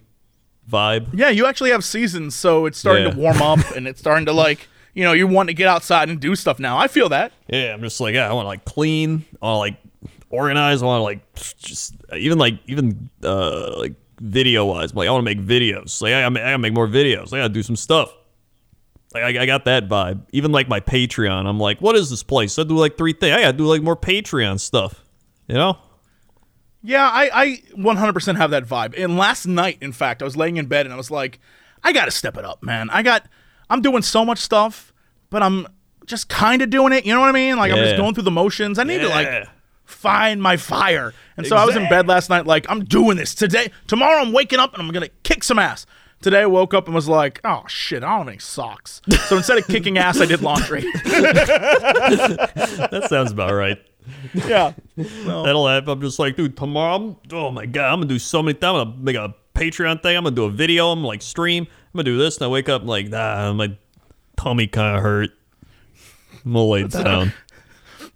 [0.69, 1.07] vibe.
[1.13, 3.11] Yeah, you actually have seasons, so it's starting Yeah.
[3.11, 4.67] to warm up, and it's starting to like,
[4.99, 6.77] you know, you want to get outside and do stuff now.
[6.77, 7.31] I feel that.
[7.47, 9.77] Yeah, I'm just like, yeah, I want to like clean, I want to like
[10.29, 15.11] organize, I want to like just even like even uh like video wise, like I
[15.11, 16.01] want to make videos.
[16.01, 17.33] Like I I gotta make more videos.
[17.33, 18.13] I gotta do some stuff.
[19.13, 20.21] Like I, I got that vibe.
[20.33, 22.59] Even like my Patreon, I'm like, what is this place?
[22.59, 23.35] I do like three things.
[23.35, 25.03] I gotta do like more Patreon stuff.
[25.47, 25.77] You know?
[26.81, 28.93] Yeah, I, I 100% have that vibe.
[28.97, 31.39] And last night, in fact, I was laying in bed and I was like,
[31.83, 32.89] I got to step it up, man.
[32.89, 33.27] I got,
[33.69, 34.88] I'm doing so much stuff,
[35.29, 35.67] but I'm
[36.05, 37.05] just kind of doing it.
[37.05, 37.55] You know what I mean?
[37.57, 38.79] Like, I'm just going through the motions.
[38.79, 39.47] I need to, like,
[39.85, 41.13] find my fire.
[41.37, 43.71] And so I was in bed last night, like, I'm doing this today.
[43.87, 45.85] Tomorrow, I'm waking up and I'm going to kick some ass.
[46.21, 49.01] Today, I woke up and was like, oh, shit, I don't have any socks.
[49.27, 50.81] So instead of kicking ass, I did laundry.
[52.91, 53.77] That sounds about right.
[54.33, 54.73] yeah.
[54.97, 55.89] That'll happen.
[55.89, 58.63] I'm just like, dude, tomorrow, I'm, oh my god, I'm gonna do so many things.
[58.65, 60.17] I'm gonna make a Patreon thing.
[60.17, 60.89] I'm gonna do a video.
[60.89, 61.63] I'm gonna like stream.
[61.69, 63.77] I'm gonna do this, and I wake up I'm like, nah, my
[64.39, 65.31] tummy kind of hurt.
[66.45, 67.33] I'm gonna lay down.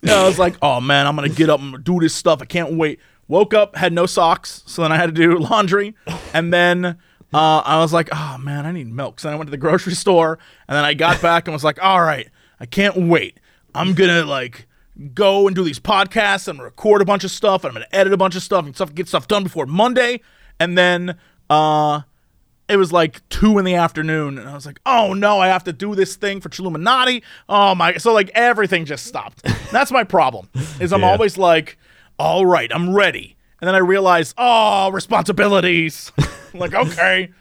[0.01, 2.41] Yeah, I was like, oh man, I'm gonna get up and do this stuff.
[2.41, 2.99] I can't wait.
[3.27, 5.95] Woke up, had no socks, so then I had to do laundry,
[6.33, 9.19] and then uh, I was like, oh man, I need milk.
[9.19, 11.63] So then I went to the grocery store, and then I got back and was
[11.63, 13.39] like, all right, I can't wait.
[13.75, 14.67] I'm gonna like
[15.13, 18.13] go and do these podcasts and record a bunch of stuff, and I'm gonna edit
[18.13, 20.21] a bunch of stuff and stuff, get stuff done before Monday,
[20.57, 21.17] and then
[21.49, 22.01] uh,
[22.69, 25.63] it was like two in the afternoon, and I was like, "Oh no, I have
[25.65, 27.97] to do this thing for Chilluminati." Oh my!
[27.97, 29.43] So like everything just stopped.
[29.71, 30.49] That's my problem.
[30.79, 31.11] Is I'm Yeah.
[31.11, 31.77] always like,
[32.17, 36.11] "All right, I'm ready," and then I realize, "Oh, responsibilities."
[36.55, 37.31] Like, okay,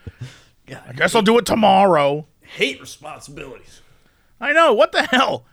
[0.87, 2.25] I guess I'll do it tomorrow.
[2.41, 3.83] Hate responsibilities.
[4.41, 5.45] I know what the hell.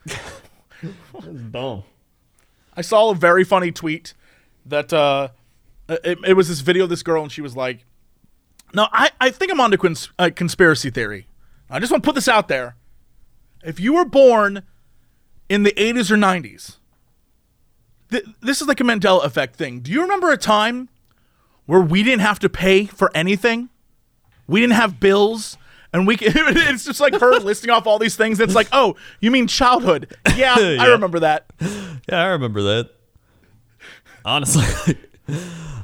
[1.50, 1.82] Dumb.
[2.74, 4.14] I saw a very funny tweet
[4.64, 5.28] that uh,
[5.88, 7.84] it, it was this video of this girl, and she was like,
[8.74, 11.26] "No, I, I think I'm onto cons- uh, conspiracy theory.
[11.68, 12.76] I just want to put this out there.
[13.62, 14.62] If you were born
[15.48, 16.76] in the 80s or 90s,
[18.10, 19.80] th- this is like a Mandela effect thing.
[19.80, 20.88] Do you remember a time
[21.66, 23.68] where we didn't have to pay for anything?
[24.46, 25.56] We didn't have bills."
[25.92, 28.38] And we can, it's just like her listing off all these things.
[28.38, 30.16] It's like, oh, you mean childhood?
[30.36, 31.46] Yeah, I remember that.
[31.60, 32.90] Yeah, I remember that.
[34.24, 34.96] Honestly,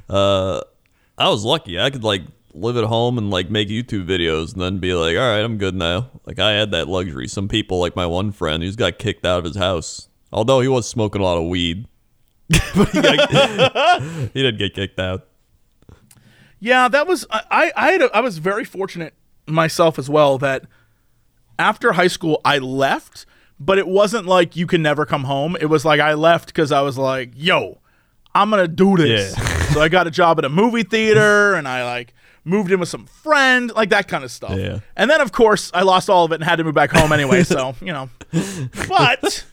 [0.09, 0.61] uh,
[1.18, 1.81] I was lucky.
[1.81, 2.22] I could like
[2.57, 5.59] live at home and like make YouTube videos and then be like, all right, I'm
[5.59, 6.11] good now.
[6.25, 7.29] Like I had that luxury.
[7.29, 10.09] Some people, like my one friend, he's got kicked out of his house.
[10.33, 11.87] Although he was smoking a lot of weed,
[12.49, 15.27] but he, got, he didn't get kicked out.
[16.59, 17.42] Yeah, that was I.
[17.51, 18.03] I, I had.
[18.03, 19.14] A, I was very fortunate
[19.47, 20.64] myself as well that
[21.59, 23.27] after high school I left,
[23.61, 25.57] but it wasn't like you can never come home.
[25.61, 27.81] It was like I left because I was like, "Yo,
[28.35, 29.62] I'm gonna do this." Yeah.
[29.73, 32.14] so I got a job at a movie theater, and I like
[32.47, 34.57] moved in with some friend, like that kind of stuff.
[34.57, 34.79] Yeah.
[34.97, 37.13] And then of course I lost all of it and had to move back home
[37.13, 37.43] anyway.
[37.43, 38.09] so you know,
[38.89, 39.45] but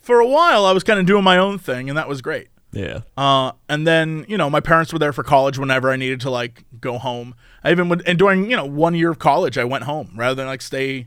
[0.00, 2.48] for a while I was kind of doing my own thing, and that was great.
[2.72, 3.00] Yeah.
[3.16, 6.30] Uh, and then you know my parents were there for college whenever I needed to
[6.30, 7.34] like go home.
[7.64, 10.34] I even would, and during you know one year of college I went home rather
[10.34, 11.06] than like stay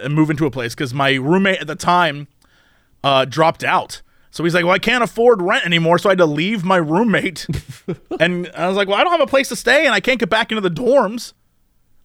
[0.00, 2.28] and move into a place because my roommate at the time
[3.02, 4.00] uh, dropped out.
[4.34, 6.74] So he's like, well, I can't afford rent anymore, so I had to leave my
[6.76, 7.46] roommate.
[8.18, 10.18] and I was like, well, I don't have a place to stay, and I can't
[10.18, 11.34] get back into the dorms.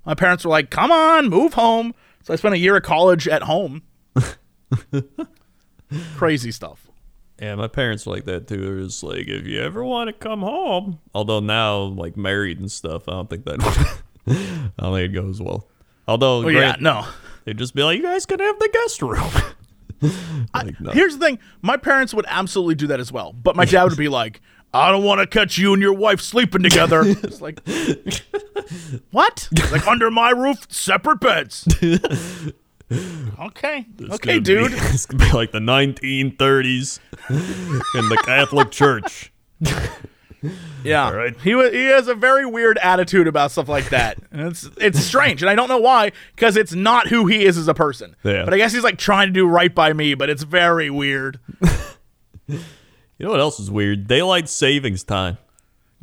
[0.05, 1.95] My parents were like, come on, move home.
[2.21, 3.81] So I spent a year of college at home.
[6.15, 6.87] Crazy stuff.
[7.41, 8.57] Yeah, my parents were like that too.
[8.57, 10.99] They're just like, if you ever want to come home.
[11.15, 13.59] Although now, like married and stuff, I don't think that.
[14.27, 14.33] I
[14.77, 15.67] don't think it goes well.
[16.07, 17.07] Although, Oh, yeah, no.
[17.45, 19.31] they'd just be like, you guys can have the guest room.
[20.53, 20.91] like, no.
[20.91, 23.97] Here's the thing: my parents would absolutely do that as well, but my dad would
[23.97, 24.41] be like,
[24.73, 27.59] "I don't want to catch you and your wife sleeping together." It's like,
[29.11, 29.49] what?
[29.71, 31.67] Like under my roof, separate beds.
[33.39, 34.71] okay, It's okay, dude.
[34.71, 39.31] Be, it's gonna be like the 1930s in the Catholic Church.
[40.83, 41.35] Yeah, right.
[41.41, 44.17] He he has a very weird attitude about stuff like that.
[44.31, 47.57] And it's it's strange, and I don't know why, because it's not who he is
[47.57, 48.15] as a person.
[48.23, 48.45] Yeah.
[48.45, 51.39] But I guess he's like trying to do right by me, but it's very weird.
[53.19, 54.07] You know what else is weird?
[54.07, 55.37] Daylight savings time.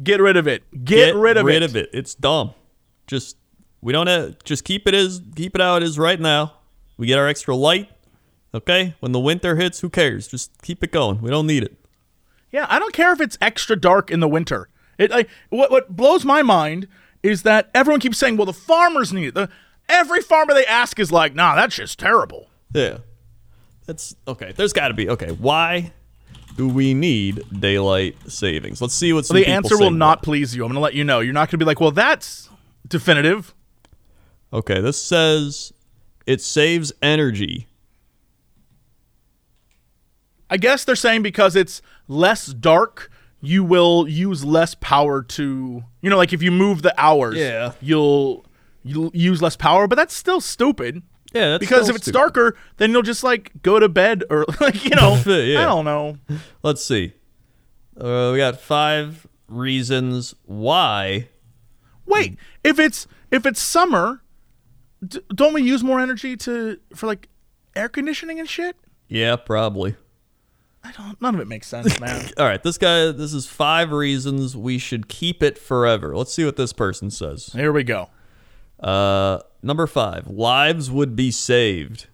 [0.03, 0.63] Get rid of it.
[0.85, 1.89] Get, rid of it.
[1.95, 2.53] It's dumb.
[3.07, 3.39] Just
[3.81, 6.53] we don't have, just keep it as keep it how it is right now.
[6.99, 7.91] We get our extra light.
[8.53, 8.95] Okay?
[9.01, 10.29] When the winter hits, who cares?
[10.29, 11.23] Just keep it going.
[11.23, 11.77] We don't need it.
[12.57, 14.71] Yeah, I don't care if it's extra dark in the winter.
[14.97, 16.89] It like what what blows my mind
[17.23, 19.51] is that everyone keeps saying, "Well, the farmers need it." The,
[19.91, 23.01] every farmer they ask is like, "Nah, that's just terrible." Yeah.
[23.85, 24.55] That's okay.
[24.57, 25.07] There's got to be.
[25.11, 25.93] Okay, why
[26.57, 28.81] do we need daylight savings?
[28.81, 30.65] Let's see what some the answer will about not please you.
[30.65, 31.21] I'm going to let you know.
[31.21, 32.49] You're not going to be like, "Well, that's
[32.89, 33.55] definitive."
[34.51, 35.75] Okay, this says
[36.25, 37.67] it saves energy.
[40.51, 46.11] I guess they're saying because it's less dark, you will use less power to, you
[46.11, 47.73] know, like if you move the hours, Yeah.
[47.81, 48.45] you'll
[48.85, 51.03] you'll use less power, but that's still stupid.
[51.35, 52.19] Yeah, that's Because if it's stupid.
[52.19, 55.61] darker, then you'll just like go to bed or like, you know, Yeah.
[55.63, 56.19] I don't know.
[56.63, 57.13] Let's see.
[58.01, 61.29] Uh, we got five reasons why.
[62.07, 64.23] Wait, if it's if it's summer,
[65.07, 67.29] d- don't we use more energy to for like
[67.75, 68.77] air conditioning and shit?
[69.09, 69.97] Yeah, probably.
[70.87, 71.21] I don't.
[71.21, 72.31] None of it makes sense, man.
[72.39, 73.11] All right, this guy.
[73.11, 76.17] This is five reasons we should keep it forever.
[76.17, 77.51] Let's see what this person says.
[77.53, 78.11] Here we go.
[78.79, 82.07] Uh, number five, lives would be saved.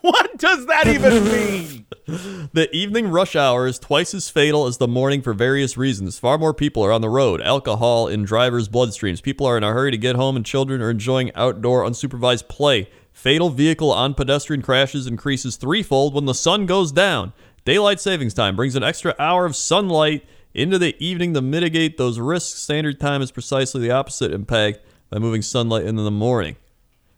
[0.00, 1.24] What does that even
[2.08, 2.48] mean?
[2.52, 6.18] The evening rush hour is twice as fatal as the morning for various reasons.
[6.18, 9.22] Far more people are on the road, alcohol in drivers' bloodstreams.
[9.22, 12.88] People are in a hurry to get home, and children are enjoying outdoor unsupervised play.
[13.12, 17.32] Fatal vehicle on pedestrian crashes increases threefold when the sun goes down.
[17.68, 22.18] Daylight savings time brings an extra hour of sunlight into the evening to mitigate those
[22.18, 22.58] risks.
[22.58, 24.78] Standard time is precisely the opposite impact
[25.10, 26.56] by moving sunlight into the morning.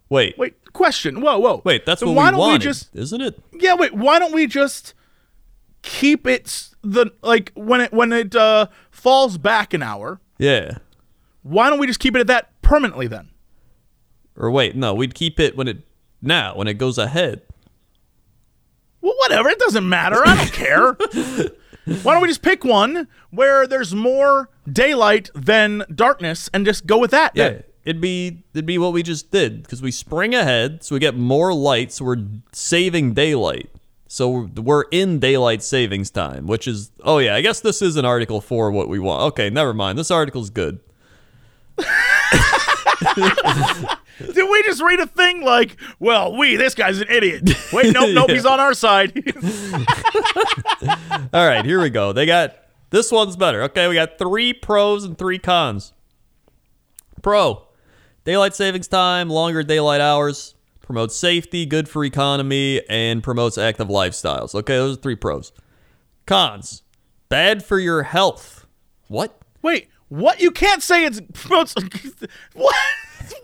[0.09, 1.21] Wait, wait, question.
[1.21, 1.63] Whoa, whoa.
[1.65, 1.87] wait.
[1.87, 2.89] That's what why we don't wanted, we just?
[2.97, 3.41] isn't it?
[3.61, 3.95] Yeah, wait.
[3.95, 4.93] Why don't we just
[5.83, 10.21] keep it the like when it when it uh, falls back an hour?
[10.37, 10.79] Yeah.
[11.45, 13.29] Why don't we just keep it at that permanently then?
[14.35, 15.85] Or wait, no, we'd keep it when it
[16.21, 17.43] now when it goes ahead.
[19.01, 19.49] Well, whatever.
[19.49, 20.21] It doesn't matter.
[20.25, 20.93] I don't care.
[22.03, 26.99] Why don't we just pick one where there's more daylight than darkness and just go
[26.99, 27.35] with that?
[27.35, 27.65] then?
[27.83, 31.17] it'd be it'd be what we just did because we spring ahead, so we get
[31.17, 33.71] more light, so we're saving daylight.
[34.07, 37.97] So we're- we're in daylight savings time, which is oh yeah, I guess this is
[37.97, 39.23] an article for what we want.
[39.33, 39.99] Okay, never mind.
[39.99, 40.81] This article's good.
[44.35, 47.51] Did we just read a thing like, well, we, this guy's an idiot?
[47.73, 48.35] Wait, nope, nope, Yeah.
[48.35, 49.13] he's on our side.
[51.33, 52.13] All right, here we go.
[52.13, 52.57] They got
[52.91, 53.63] this one's better.
[53.65, 55.93] Okay, we got three pros and three cons.
[57.23, 57.67] Pro:
[58.25, 64.55] daylight savings time, longer daylight hours, promotes safety, good for economy, and promotes active lifestyles.
[64.55, 65.53] Okay, those are three pros.
[66.27, 66.83] Cons:
[67.29, 68.67] bad for your health.
[69.09, 69.39] What?
[69.63, 70.41] Wait, what?
[70.41, 71.75] You can't say it's what?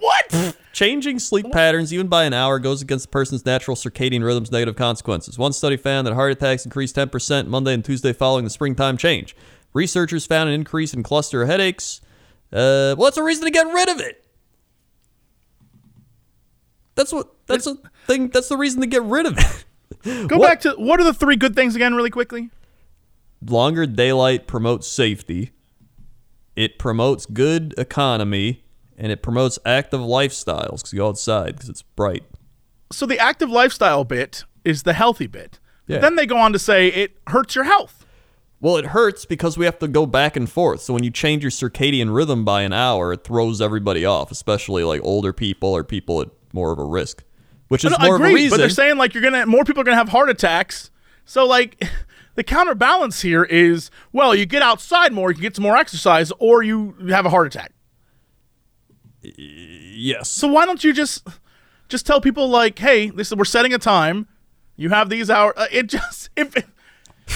[0.00, 0.56] What?
[0.72, 4.76] Changing sleep patterns, even by an hour, goes against the person's natural circadian rhythms, negative
[4.76, 5.38] consequences.
[5.38, 9.34] One study found that heart attacks increased 10% Monday and Tuesday following the springtime change.
[9.72, 12.00] Researchers found an increase in cluster headaches.
[12.52, 14.22] Uh, what's a reason to get rid of it?
[16.94, 17.28] That's what.
[17.46, 17.76] That's a
[18.06, 18.28] thing.
[18.28, 19.64] That's the reason to get rid of it.
[20.28, 22.50] Go What- back to what are the three good things again, really quickly?
[23.46, 25.52] Longer daylight promotes safety.
[26.56, 28.64] It promotes good economy,
[28.96, 32.24] and it promotes active lifestyles because you go outside because it's bright.
[32.90, 35.58] So the active lifestyle bit is the healthy bit.
[35.86, 35.98] Yeah.
[35.98, 38.04] Then they go on to say it hurts your health.
[38.60, 40.80] Well, it hurts because we have to go back and forth.
[40.80, 44.82] So when you change your circadian rhythm by an hour, it throws everybody off, especially
[44.82, 47.22] like older people or people at more of a risk.
[47.68, 48.50] Which is No, more of a reason.
[48.50, 50.90] but they're saying like you're gonna more people are gonna have heart attacks.
[51.26, 51.84] So like
[52.36, 56.30] the counterbalance here is well, you get outside more, you can get some more exercise,
[56.38, 57.72] or you have a heart attack.
[59.22, 60.30] yes.
[60.30, 61.26] So why don't you just
[61.88, 64.28] just tell people like, hey, this we're setting a time.
[64.76, 65.54] You have these hours.
[65.56, 66.54] Uh, it just if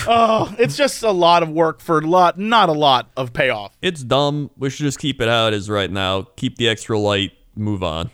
[0.07, 3.76] oh, it's just a lot of work for a lot, not a lot of payoff.
[3.82, 4.51] It's dumb.
[4.57, 6.22] We should just keep it how it is right now.
[6.36, 7.32] Keep the extra light.
[7.57, 8.11] Move on.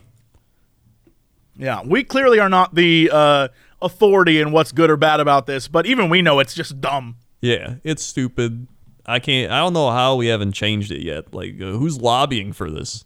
[1.59, 3.49] Yeah, we clearly are not the uh,
[3.87, 7.17] authority in what's good or bad about this, but even we know it's just dumb.
[7.41, 8.67] Yeah, it's stupid.
[9.07, 9.53] I can't.
[9.53, 11.33] I don't know how we haven't changed it yet.
[11.33, 13.05] Like, uh, who's lobbying for this?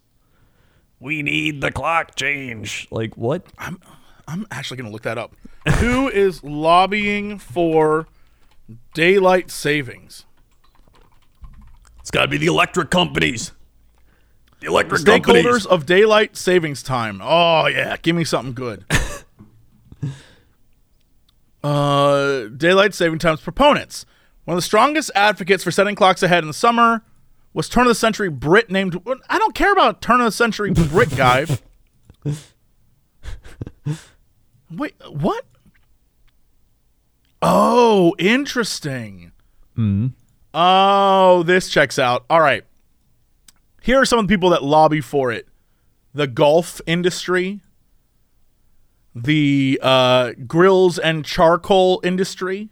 [0.99, 2.89] We need the clock change.
[2.91, 3.47] Like, what?
[3.59, 3.78] I'm
[4.26, 5.35] I'm actually going to look that up.
[5.78, 8.07] Who is lobbying for
[8.95, 10.24] daylight savings?
[12.01, 13.53] It's got to be the electric companies.
[14.61, 17.20] The electric Stakeholders of daylight savings time.
[17.22, 18.85] Oh yeah, give me something good.
[21.63, 24.07] uh, daylight saving times proponents.
[24.45, 27.05] One of the strongest advocates for setting clocks ahead in the summer
[27.53, 28.97] was turn of the century Brit named.
[29.29, 31.47] I don't care about turn of the century Brit guy.
[34.71, 35.45] Wait, what?
[37.43, 39.33] Oh, interesting.
[40.53, 42.25] Oh, this checks out.
[42.29, 42.65] All right.
[43.83, 45.49] Here are some of the people that lobby for it
[46.13, 47.61] the golf industry,
[49.15, 52.71] the uh, grills and charcoal industry,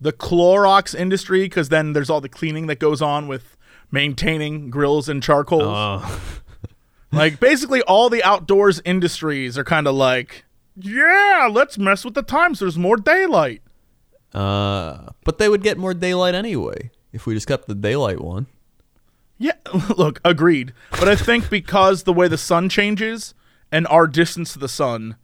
[0.00, 3.56] the Clorox industry, because then there's all the cleaning that goes on with
[3.90, 5.62] maintaining grills and charcoals.
[5.64, 6.40] Oh.
[7.12, 10.44] like, basically, all the outdoors industries are kind of like,
[10.76, 12.60] yeah, let's mess with the times.
[12.60, 13.62] There's more daylight.
[14.32, 18.46] Uh, but they would get more daylight anyway if we just kept the daylight one.
[19.38, 19.52] Yeah,
[19.96, 20.72] look, agreed.
[20.90, 23.34] But I think because the way the sun changes
[23.72, 25.16] and our distance to the sun,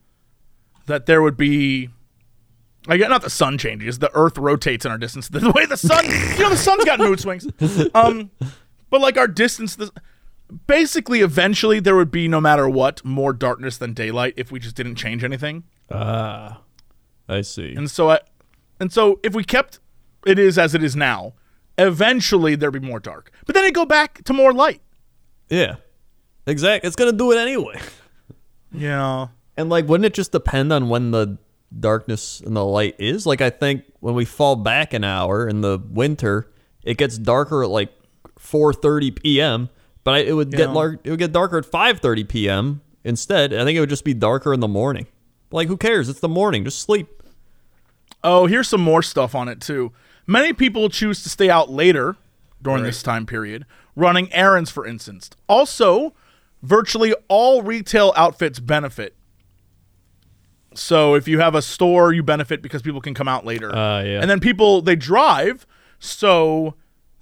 [0.87, 1.91] that there would be.
[2.87, 5.29] I get not the sun changes, the Earth rotates in our distance.
[5.33, 7.47] The way the sun, you know, the sun's got mood swings.
[7.95, 8.31] Um,
[8.91, 9.91] but like our distance, the,
[10.67, 14.77] basically, eventually there would be no matter what more darkness than daylight if we just
[14.77, 15.65] didn't change anything.
[15.91, 16.61] Ah,
[17.27, 17.75] I see.
[17.75, 18.21] And so I,
[18.79, 19.81] and so if we kept
[20.27, 21.33] it is as it is now,
[21.79, 23.31] eventually there'd be more dark.
[23.47, 24.83] But then it go back to more light.
[25.49, 25.77] yeah,
[26.47, 26.87] exactly.
[26.87, 27.81] It's gonna do it anyway.
[28.75, 29.29] Yeah.
[29.57, 31.39] And like, wouldn't it just depend on when the
[31.79, 33.25] darkness and the light is?
[33.27, 36.51] Like, I think when we fall back an hour in the winter,
[36.83, 37.91] it gets darker at like
[38.39, 39.71] 4:30 p.m.
[40.03, 40.73] But I, it would get Yeah.
[40.73, 42.81] lar- it would get darker at 5:30 p.m.
[43.05, 43.55] instead.
[43.55, 45.07] I think it would just be darker in the morning.
[45.51, 46.09] Like, who cares?
[46.09, 46.65] It's the morning.
[46.65, 47.09] Just sleep.
[48.23, 49.93] Oh, here's some more stuff on it too.
[50.27, 52.17] Many people choose to stay out later
[52.63, 55.29] during this time period, running errands, for instance.
[55.49, 56.15] Also,
[56.65, 59.15] virtually all retail outfits benefit.
[60.75, 63.75] So if you have a store, you benefit because people can come out later.
[63.75, 64.21] Uh, yeah.
[64.21, 65.67] And then people they drive,
[66.01, 66.75] so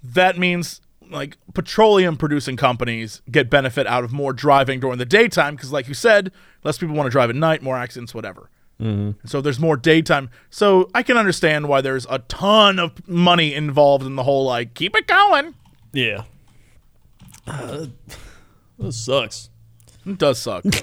[0.02, 0.80] that means
[1.10, 5.86] like petroleum producing companies get benefit out of more driving during the daytime because like
[5.88, 6.32] you said,
[6.64, 8.48] less people want to drive at night, more accidents, whatever.
[8.78, 10.30] And so there's more daytime.
[10.50, 14.74] So I can understand why there's a ton of money involved in the whole like
[14.74, 15.54] keep it going.
[15.92, 16.24] Yeah.
[17.46, 17.86] Uh,
[18.82, 19.50] this sucks.
[20.06, 20.64] It does suck.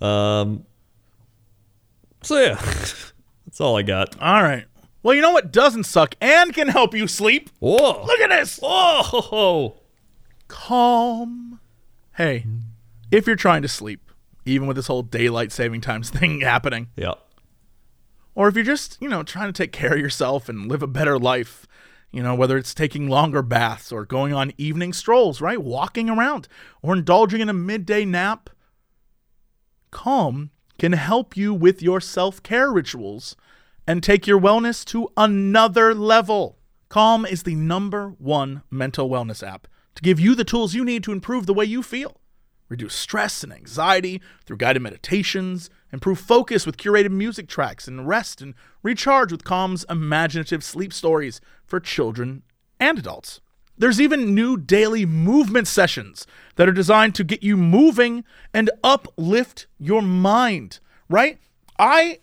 [0.00, 0.64] Um.
[2.22, 2.54] So yeah,
[3.46, 4.14] that's all I got.
[4.20, 4.66] All right.
[5.02, 7.48] Well, you know what doesn't suck and can help you sleep?
[7.58, 8.04] Whoa!
[8.04, 8.58] Look at this.
[8.62, 9.76] Whoa!
[10.48, 11.60] Calm.
[12.16, 12.44] Hey,
[13.10, 14.10] if you're trying to sleep,
[14.44, 17.14] even with this whole daylight saving times thing happening, Yeah.
[18.34, 20.86] or if you're just, you know, trying to take care of yourself and live a
[20.86, 21.66] better life,
[22.16, 25.62] you know, whether it's taking longer baths or going on evening strolls, right?
[25.62, 26.48] Walking around
[26.80, 28.48] or indulging in a midday nap,
[29.90, 33.36] Calm can help you with your self care rituals
[33.86, 36.56] and take your wellness to another level.
[36.88, 41.04] Calm is the number one mental wellness app to give you the tools you need
[41.04, 42.18] to improve the way you feel
[42.68, 48.40] reduce stress and anxiety through guided meditations, improve focus with curated music tracks, and rest
[48.40, 52.42] and recharge with Calm's imaginative sleep stories for children
[52.80, 53.40] and adults.
[53.78, 59.66] There's even new daily movement sessions that are designed to get you moving and uplift
[59.78, 61.38] your mind, right?
[61.78, 62.20] I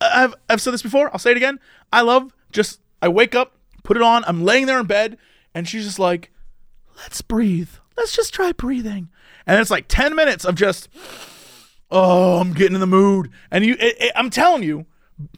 [0.00, 1.60] I've, I've said this before, I'll say it again.
[1.92, 5.18] I love just I wake up, put it on, I'm laying there in bed,
[5.54, 6.30] and she's just like,
[6.96, 7.68] let's breathe.
[7.96, 9.08] Let's just try breathing.
[9.46, 10.88] And it's like 10 minutes of just,
[11.90, 13.30] oh, I'm getting in the mood.
[13.50, 14.86] And you, it, it- I'm telling you,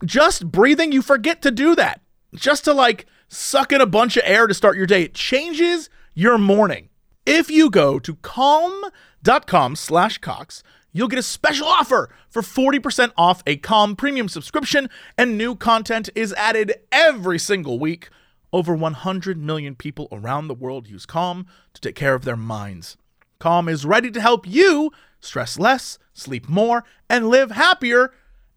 [0.05, 2.01] just breathing, you forget to do that.
[2.35, 5.03] Just to like suck in a bunch of air to start your day.
[5.03, 6.89] It changes your morning.
[7.25, 13.43] If you go to calm.com slash Cox, you'll get a special offer for 40% off
[13.47, 14.89] a Calm premium subscription,
[15.19, 18.09] and new content is added every single week.
[18.53, 22.97] Over 100 million people around the world use Calm to take care of their minds.
[23.39, 28.13] Calm is ready to help you stress less, sleep more, and live happier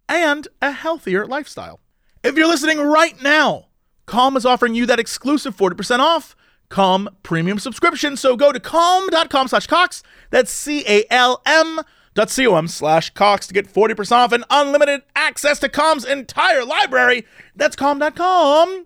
[0.07, 1.79] and a healthier lifestyle.
[2.23, 3.67] If you're listening right now,
[4.05, 6.35] Calm is offering you that exclusive 40% off
[6.69, 8.15] Calm premium subscription.
[8.15, 10.03] So go to calm.com slash Cox.
[10.29, 11.79] That's C-A-L-M
[12.13, 17.25] dot C-O-M slash Cox to get 40% off and unlimited access to Calm's entire library.
[17.55, 18.85] That's calm.com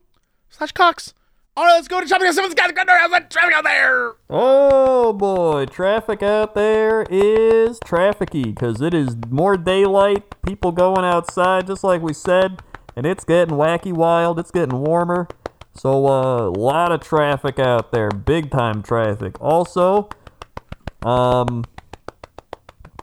[0.50, 1.14] slash Cox.
[1.56, 2.32] All right, let's go to shopping.
[2.32, 4.14] Someone's got how's that traffic out there?
[4.28, 11.68] Oh boy, traffic out there is trafficy because it is more daylight, people going outside,
[11.68, 12.64] just like we said,
[12.96, 15.28] and it's getting wacky wild, it's getting warmer.
[15.76, 19.40] So, uh, a lot of traffic out there, big time traffic.
[19.40, 20.10] Also,
[21.04, 21.66] um,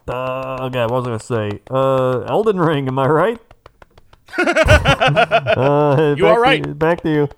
[0.09, 1.20] uh, okay, what was I gonna
[1.53, 1.61] say?
[1.70, 3.38] Uh, Elden Ring, am I right?
[4.38, 7.28] uh, You are to- back to you.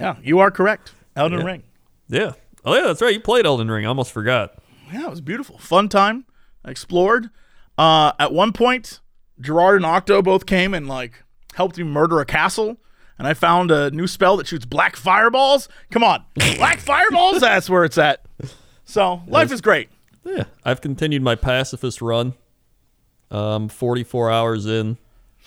[0.00, 0.92] Yeah, you are correct.
[1.14, 1.44] Elden Yeah.
[1.44, 1.62] Ring.
[2.08, 2.32] Yeah.
[2.64, 3.12] Oh yeah, that's right.
[3.14, 3.84] You played Elden Ring.
[3.84, 4.54] I almost forgot.
[4.92, 5.58] Yeah, it was beautiful.
[5.58, 6.24] Fun time.
[6.64, 7.30] I explored.
[7.78, 9.00] Uh, at one point,
[9.40, 11.22] Gerard and Octo both came and like
[11.54, 12.76] helped me murder a castle.
[13.18, 15.68] And I found a new spell that shoots black fireballs.
[15.90, 16.24] Come on,
[16.56, 17.40] black fireballs.
[17.40, 18.24] That's where it's at.
[18.84, 19.90] So life is great.
[20.24, 22.34] Yeah, I've continued my pacifist run.
[23.30, 24.98] Um, 44 hours in.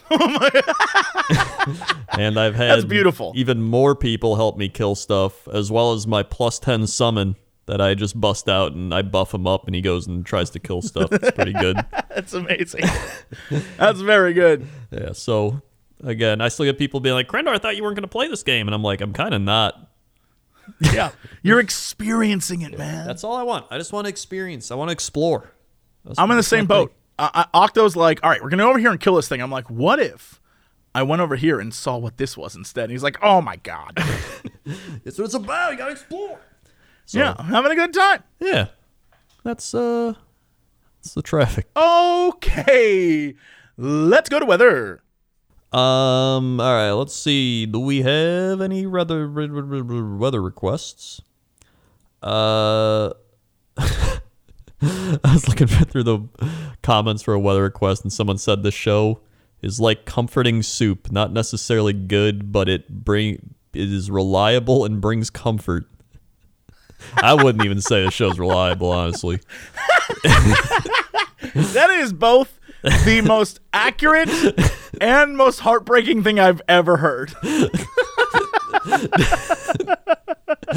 [2.17, 3.33] and I've had That's beautiful.
[3.35, 7.35] even more people help me kill stuff, as well as my plus 10 summon
[7.65, 10.49] that I just bust out and I buff him up and he goes and tries
[10.51, 11.11] to kill stuff.
[11.11, 11.77] It's pretty good.
[12.09, 12.83] That's amazing.
[13.77, 14.67] That's very good.
[14.91, 15.61] Yeah, so
[16.03, 18.27] again, I still get people being like, Crendor, I thought you weren't going to play
[18.27, 18.67] this game.
[18.67, 19.89] And I'm like, I'm kind of not.
[20.93, 23.07] Yeah, you're experiencing it, man.
[23.07, 23.67] That's all I want.
[23.71, 24.71] I just want to experience.
[24.71, 25.53] I want to explore.
[26.03, 26.91] That's- I'm in the same boat.
[26.91, 29.41] I, I, Octo's like, all right, we're gonna go over here and kill this thing.
[29.41, 30.41] I'm like, what if
[30.95, 32.85] I went over here and saw what this was instead?
[32.85, 33.97] And he's like, oh my god.
[35.05, 35.73] It's what it's about.
[35.73, 36.39] You got to explore.
[37.05, 38.23] So, yeah, I'm having a good time.
[38.39, 38.67] Yeah.
[39.43, 40.13] That's uh
[41.01, 41.67] that's the traffic.
[41.75, 43.35] Okay,
[43.75, 45.01] let's go to weather.
[45.73, 47.65] Um all right, let's see.
[47.65, 51.21] Do we have any weather weather requests?
[52.21, 53.11] Uh
[55.23, 56.19] I was looking through the
[56.81, 59.21] comments for a weather request and someone said the show
[59.61, 65.29] is like comforting soup, not necessarily good, but it bring it is reliable and brings
[65.29, 65.85] comfort.
[67.15, 69.39] I wouldn't even say the show's reliable, honestly.
[71.53, 74.29] That is both the most accurate
[75.01, 77.33] and most heartbreaking thing I've ever heard.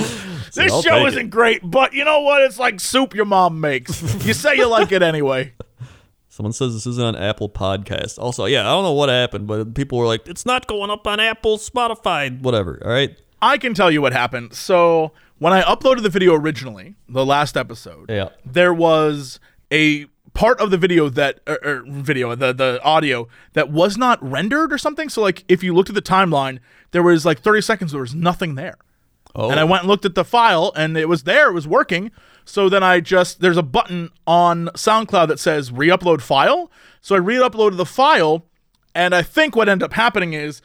[0.55, 2.43] this I'll show isn't great, but you know what?
[2.43, 4.01] It's like soup your mom makes.
[4.27, 5.55] You say you like it anyway.
[6.29, 8.19] Someone says this isn't on Apple Podcast.
[8.19, 11.07] Also, yeah, I don't know what happened, but people were like, "It's not going up
[11.07, 13.17] on Apple, Spotify, whatever." All right.
[13.41, 14.53] I can tell you what happened.
[14.55, 18.31] So when I uploaded the video originally, the last episode, Yeah.
[18.45, 19.41] there was
[19.73, 24.23] a part of the video that or, or video the the audio that was not
[24.23, 25.09] rendered or something.
[25.09, 26.59] So like if you looked at the timeline,
[26.97, 28.79] there was like 30 seconds there was nothing there.
[29.35, 31.69] Oh, And I went and looked at the file and it was there, it was
[31.69, 32.11] working.
[32.47, 36.71] So then I just there's a button on SoundCloud that says re-upload file.
[37.03, 38.47] So I re-uploaded the file
[38.95, 40.63] and I think what ended up happening is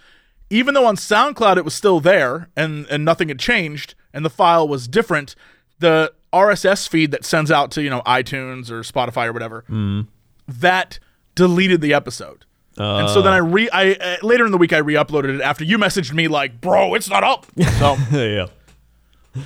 [0.49, 4.29] even though on SoundCloud it was still there and and nothing had changed and the
[4.29, 5.35] file was different,
[5.79, 10.01] the RSS feed that sends out to, you know, iTunes or Spotify or whatever, mm-hmm.
[10.47, 10.97] that
[11.35, 12.45] deleted the episode.
[12.77, 15.63] And so then I re I uh, later in the week I re-uploaded it after
[15.63, 17.45] you messaged me like, "Bro, it's not up."
[17.79, 18.47] So yeah.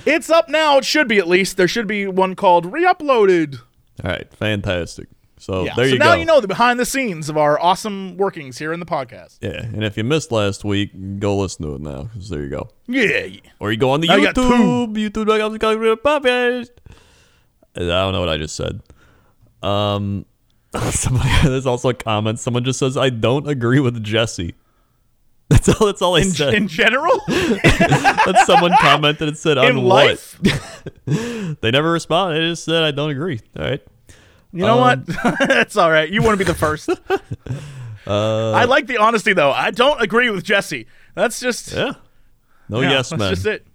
[0.04, 0.78] it's up now.
[0.78, 1.56] It should be at least.
[1.56, 3.60] There should be one called re-uploaded.
[4.04, 5.08] All right, fantastic.
[5.38, 5.74] So Yeah.
[5.76, 6.10] there so you now go.
[6.12, 9.38] Now you know the behind the scenes of our awesome workings here in the podcast.
[9.42, 12.08] Yeah, and if you missed last week, go listen to it now.
[12.14, 12.68] 'cause there you go.
[12.88, 13.28] Yeah.
[13.60, 15.58] Or you go on the Now YouTube, YouTube.com
[15.98, 16.70] podcast.
[17.76, 18.80] I don't know what I just said.
[19.62, 20.24] Um,
[20.90, 22.38] somebody there's also a comment.
[22.40, 24.54] Someone just says, "I don't agree with Jesse."
[25.48, 25.86] That's all.
[25.86, 26.54] That's all I In, said.
[26.54, 32.40] in general, That's someone commented and said, in "On life, what?" They never responded.
[32.42, 33.80] They just said, "I don't agree." All right.
[34.52, 35.38] you know Um, what?
[35.48, 36.08] That's all right.
[36.10, 36.88] You want to be the first.
[38.08, 39.50] Uh, I like the honesty though.
[39.52, 40.86] I don't agree with Jesse.
[41.14, 41.92] That's just Yeah.
[42.68, 43.18] No yeah, yes man.
[43.20, 43.66] that's just it.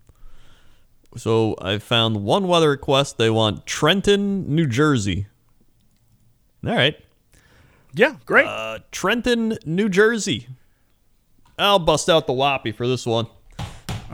[1.17, 3.17] So I found one weather request.
[3.17, 5.27] They want Trenton, New Jersey.
[6.65, 6.95] All right.
[7.93, 8.45] Yeah, great.
[8.45, 10.47] Uh, Trenton, New Jersey.
[11.57, 13.27] I'll bust out the whoppy for this one.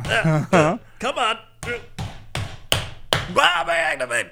[0.04, 1.38] Come on.
[3.34, 4.28] Bob, activate.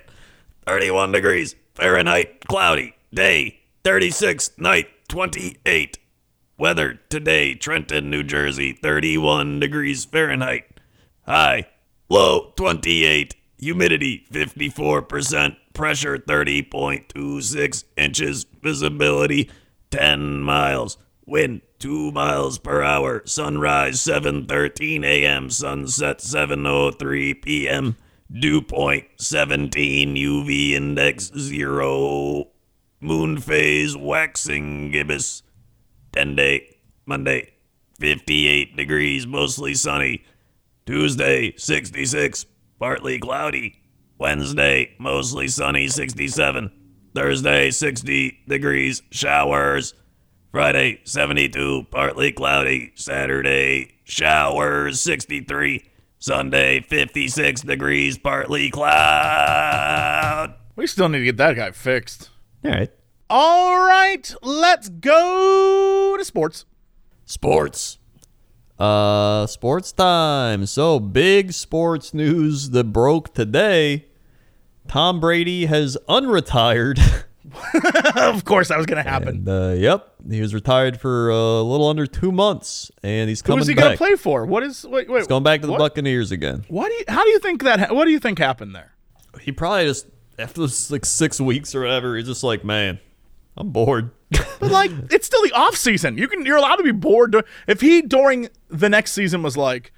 [0.65, 2.95] 31 degrees Fahrenheit, cloudy.
[3.13, 4.51] Day, 36.
[4.57, 5.99] Night, 28.
[6.57, 10.63] Weather today, Trenton, New Jersey, 31 degrees Fahrenheit.
[11.25, 11.67] High,
[12.09, 13.35] low, 28.
[13.59, 15.57] Humidity, 54%.
[15.75, 18.45] Pressure, 30.26 inches.
[18.61, 19.51] Visibility,
[19.91, 20.97] 10 miles.
[21.27, 23.21] Wind, 2 miles per hour.
[23.25, 25.49] Sunrise, 7.13 a.m.
[25.49, 27.97] Sunset, 7.03 p.m.
[28.31, 30.15] Dew point, 17.
[30.15, 32.47] UV index, 0.
[32.99, 35.43] Moon phase, waxing gibbous.
[36.13, 37.53] 10 day, Monday,
[37.99, 40.23] 58 degrees, mostly sunny.
[40.85, 42.45] Tuesday, 66,
[42.79, 43.81] partly cloudy.
[44.17, 46.71] Wednesday, mostly sunny, 67.
[47.13, 49.93] Thursday, 60 degrees, showers.
[50.51, 52.91] Friday, 72, partly cloudy.
[52.95, 55.83] Saturday, showers, 63.
[56.17, 60.55] Sunday, 56 degrees, partly cloud.
[60.75, 62.29] We still need to get that guy fixed.
[62.63, 62.91] All right.
[63.29, 66.65] All right, let's go to sports.
[67.25, 67.97] Sports.
[68.77, 70.65] Uh, sports time.
[70.65, 74.05] So big sports news that broke today.
[74.87, 76.99] Tom Brady has unretired.
[78.15, 79.29] of course, that was going to happen.
[79.29, 83.61] and, uh, yep, he was retired for a little under two months, and he's coming
[83.61, 84.45] is he going to play for?
[84.45, 85.19] What is wait wait?
[85.19, 85.79] He's going back to the what?
[85.79, 86.65] Buccaneers again.
[86.67, 87.05] What do you?
[87.07, 87.93] How do you think that?
[87.95, 88.93] What do you think happened there?
[89.41, 90.07] He probably just
[90.37, 92.99] after like six weeks or whatever, he's just like, man,
[93.55, 94.11] I'm bored.
[94.59, 96.17] But like, it's still the off season.
[96.17, 97.35] You can you're allowed to be bored.
[97.67, 99.91] If he during the next season was like,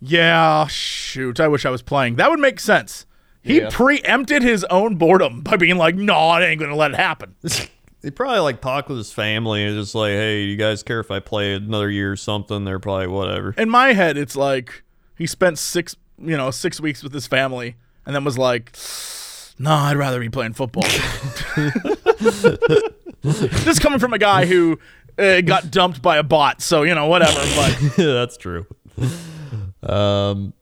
[0.00, 2.16] yeah, shoot, I wish I was playing.
[2.16, 3.06] That would make sense.
[3.42, 3.68] He Yeah.
[3.70, 7.34] preempted his own boredom by being like, no, I ain't gonna let it happen.
[8.02, 11.10] he probably like talked with his family and just like, hey, you guys care if
[11.10, 12.64] I play another year or something?
[12.64, 13.54] They're probably whatever.
[13.58, 14.82] In my head, it's like
[15.16, 17.76] he spent six, you know, six weeks with his family,
[18.06, 18.72] and then was like,
[19.58, 20.84] no, I'd rather be playing football.
[23.24, 24.78] this is coming from a guy who
[25.18, 27.40] uh, got dumped by a bot, so you know, whatever.
[27.56, 28.66] But That's true.
[29.82, 30.52] Um,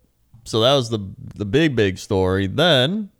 [0.44, 1.00] so that was the
[1.34, 2.46] the big big story.
[2.46, 3.10] Then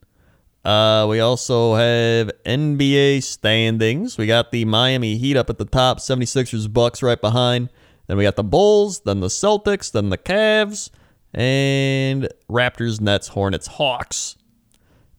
[0.65, 4.17] uh, we also have NBA standings.
[4.17, 7.69] We got the Miami Heat up at the top, 76ers Bucks right behind.
[8.07, 10.91] Then we got the Bulls, then the Celtics, then the Cavs,
[11.33, 14.37] and Raptors, Nets, Hornets, Hawks.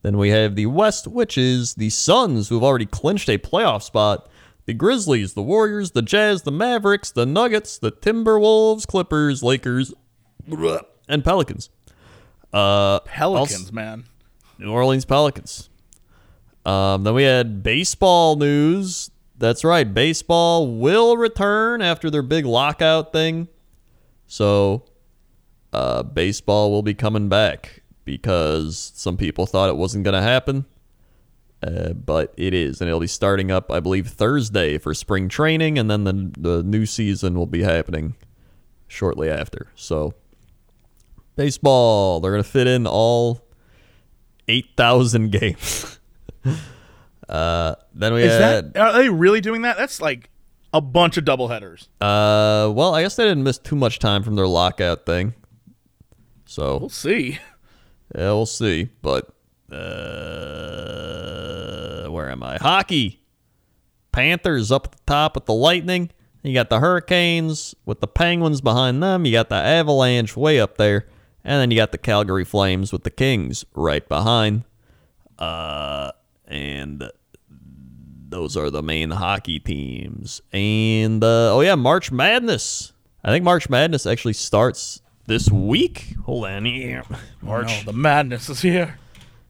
[0.04, 3.82] Then we have the West, which is the Suns, who have already clinched a playoff
[3.84, 4.30] spot.
[4.66, 9.94] The Grizzlies, the Warriors, the Jazz, the Mavericks, the Nuggets, the Timberwolves, Clippers, Lakers,
[11.08, 11.70] and Pelicans.
[12.54, 14.06] Uh, Pelicans, also- man.
[14.60, 15.70] New Orleans Pelicans.
[16.66, 19.10] Um, then we had baseball news.
[19.38, 23.48] That's right, baseball will return after their big lockout thing.
[24.28, 24.86] So,
[25.74, 30.66] uh, baseball will be coming back because some people thought it wasn't going to happen.
[31.66, 35.80] Uh, but it is, and it'll be starting up, I believe, Thursday for spring training,
[35.80, 38.16] and then the the new season will be happening
[38.90, 39.68] shortly after.
[39.74, 40.14] So,
[41.38, 43.48] baseball, they're gonna fit in all
[44.50, 46.00] eight thousand games.
[47.30, 49.78] uh, then we Is had, that are they really doing that?
[49.78, 50.30] That's like
[50.74, 51.88] a bunch of double headers.
[52.02, 55.34] uh, well, I guess they didn't miss too much time from their lockout thing.
[56.46, 57.40] So We'll see.
[58.16, 58.90] Yeah, we'll see.
[59.02, 59.30] But
[59.72, 59.78] uh,
[62.10, 62.58] where am I?
[62.58, 63.22] Hockey.
[64.12, 66.12] Panthers up at the top with the Lightning.
[66.44, 69.26] You got the Hurricanes with the Penguins behind them.
[69.26, 71.08] You got the Avalanche way up there.
[71.44, 74.64] And then you got the Calgary Flames with the Kings right behind.
[75.40, 76.12] Uh,
[76.46, 77.10] and
[78.30, 80.42] those are the main hockey teams.
[80.52, 82.94] And uh, oh yeah, March Madness.
[83.24, 86.16] I think March Madness actually starts this week.
[86.26, 87.04] Hold on here.
[87.42, 87.68] March.
[87.68, 88.98] No, the madness is here.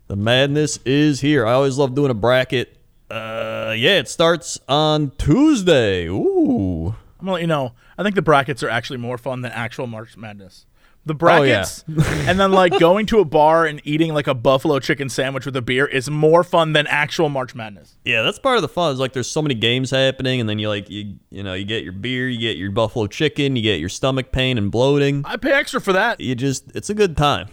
[0.07, 1.45] The madness is here.
[1.45, 2.77] I always love doing a bracket.
[3.09, 6.07] Uh, yeah, it starts on Tuesday.
[6.07, 6.95] Ooh.
[7.19, 7.73] I'm gonna let you know.
[7.97, 10.65] I think the brackets are actually more fun than actual March Madness.
[11.05, 11.65] The Oh, yeah.
[11.65, 11.83] brackets,
[12.27, 15.53] and then like going to a bar and eating like a buffalo chicken sandwich with
[15.57, 17.97] a beer is more fun than actual March Madness.
[18.05, 18.93] Yeah, that's part of the fun.
[18.93, 21.65] Is like there's so many games happening, and then you like you you know you
[21.65, 25.23] get your beer, you get your buffalo chicken, you get your stomach pain and bloating.
[25.25, 26.21] I pay extra for that.
[26.21, 27.49] You just it's a good time.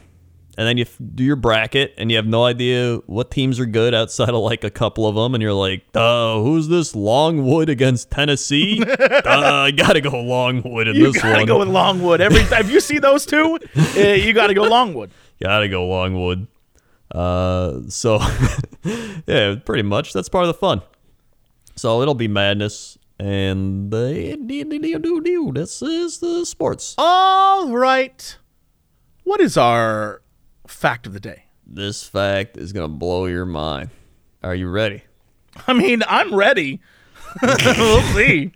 [0.58, 3.66] And then you f- do your bracket, and you have no idea what teams are
[3.66, 7.68] good outside of like a couple of them, and you're like, "Uh, who's this Longwood
[7.70, 8.82] against Tennessee?
[8.84, 11.46] uh, I gotta go Longwood in You this gotta one.
[11.46, 12.62] go with Longwood every time.
[12.62, 13.58] If you see those two,
[13.96, 15.12] uh, you gotta go Longwood.
[15.42, 16.46] Gotta go Longwood.
[17.10, 18.20] Uh, so
[19.26, 20.82] yeah, pretty much that's part of the fun.
[21.76, 26.94] So it'll be madness, and uh, this is the sports.
[26.98, 28.36] All right.
[29.24, 30.22] What is our
[30.70, 31.44] fact of the day?
[31.66, 33.90] This fact is gonna blow your mind.
[34.42, 35.02] Are you ready?
[35.66, 36.80] I mean, I'm ready.
[37.42, 38.52] we'll see.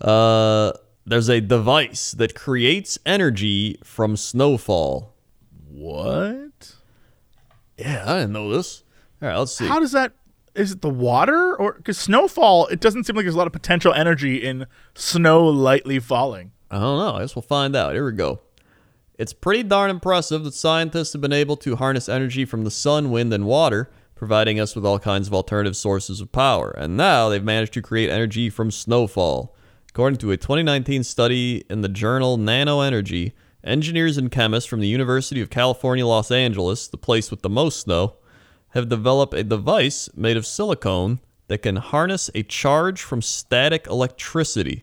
[0.00, 0.72] Uh,
[1.06, 5.14] there's a device that creates energy from snowfall.
[5.68, 6.76] What?
[7.78, 8.84] Yeah, I didn't know this.
[9.20, 9.66] All right, let's see.
[9.66, 10.12] How does that?
[10.54, 12.66] Is it the water or because snowfall?
[12.66, 16.52] It doesn't seem like there's a lot of potential energy in snow lightly falling.
[16.70, 17.14] I don't know.
[17.16, 17.94] I guess we'll find out.
[17.94, 18.40] Here we go.
[19.22, 23.12] It's pretty darn impressive that scientists have been able to harness energy from the sun,
[23.12, 26.74] wind, and water, providing us with all kinds of alternative sources of power.
[26.76, 29.54] And now they've managed to create energy from snowfall.
[29.90, 34.88] According to a 2019 study in the journal Nano Energy, engineers and chemists from the
[34.88, 38.14] University of California, Los Angeles, the place with the most snow,
[38.70, 44.82] have developed a device made of silicone that can harness a charge from static electricity.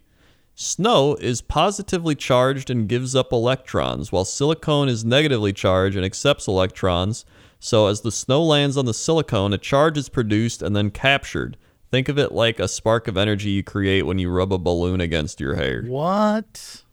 [0.61, 6.49] Snow is positively charged and gives up electrons, while silicone is negatively charged and accepts
[6.49, 7.23] electrons.
[7.61, 11.55] So, as the snow lands on the silicone, a charge is produced and then captured.
[11.91, 14.99] Think of it like a spark of energy you create when you rub a balloon
[14.99, 15.83] against your hair.
[15.83, 16.83] What?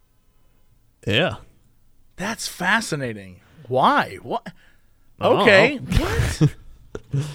[1.05, 1.39] Yeah.
[2.15, 3.41] That's fascinating.
[3.67, 4.19] Why?
[4.23, 4.47] What?
[5.21, 5.81] Okay.
[5.99, 6.55] What?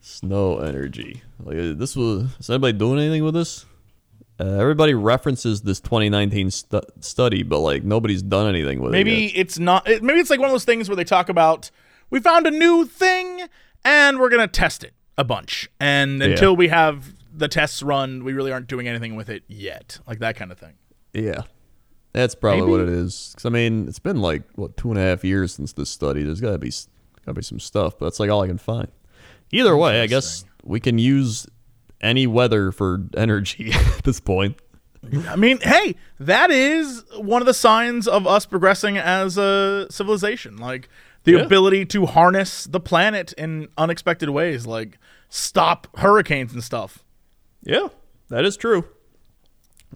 [0.00, 1.24] Snow energy.
[1.40, 2.28] Like this was.
[2.38, 3.66] Is anybody doing anything with this?
[4.40, 8.92] Uh, everybody references this 2019 stu- study, but like nobody's done anything with it.
[8.92, 9.88] maybe it's not.
[9.88, 11.70] It, maybe it's like one of those things where they talk about
[12.10, 13.42] we found a new thing
[13.84, 18.32] and we're gonna test it a bunch, and until we have the tests run, we
[18.32, 20.74] really aren't doing anything with it yet, like that kind of thing.
[21.12, 21.42] Yeah,
[22.12, 22.94] that's probably what it is.
[22.94, 23.02] Maybe.
[23.06, 23.34] is.
[23.36, 26.22] 'Cause, I mean, it's been like what two and a half years since this study.
[26.22, 28.58] There's got to be got to be some stuff, but that's like all I can
[28.58, 28.88] find.
[29.50, 31.46] Either way, I guess we can use
[32.00, 34.56] any weather for energy at this point.
[35.28, 40.56] I mean, hey, that is one of the signs of us progressing as a civilization.
[40.56, 40.88] Like
[41.24, 41.38] the Yeah.
[41.40, 47.04] ability to harness the planet in unexpected ways, like stop hurricanes and stuff.
[47.62, 47.88] Yeah,
[48.28, 48.84] that is true.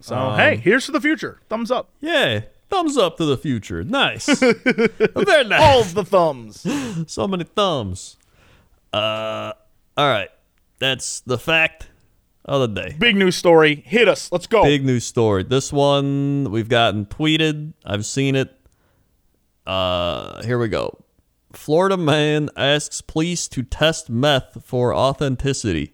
[0.01, 1.39] So, Um, hey, here's to the future.
[1.49, 1.89] Thumbs up.
[2.01, 3.83] Yeah, thumbs up to the future.
[3.83, 5.61] Nice, very nice.
[5.61, 6.65] All the thumbs.
[7.11, 8.17] so many thumbs.
[8.91, 9.53] Uh,
[9.97, 10.29] all right,
[10.79, 11.89] that's the fact
[12.45, 12.95] of the day.
[12.97, 13.83] Big news story.
[13.85, 14.31] Hit us.
[14.31, 14.63] Let's go.
[14.63, 15.43] Big news story.
[15.43, 17.73] This one we've gotten tweeted.
[17.85, 18.59] I've seen it.
[19.65, 21.03] Uh, here we go.
[21.53, 25.93] Florida man asks police to test meth for authenticity.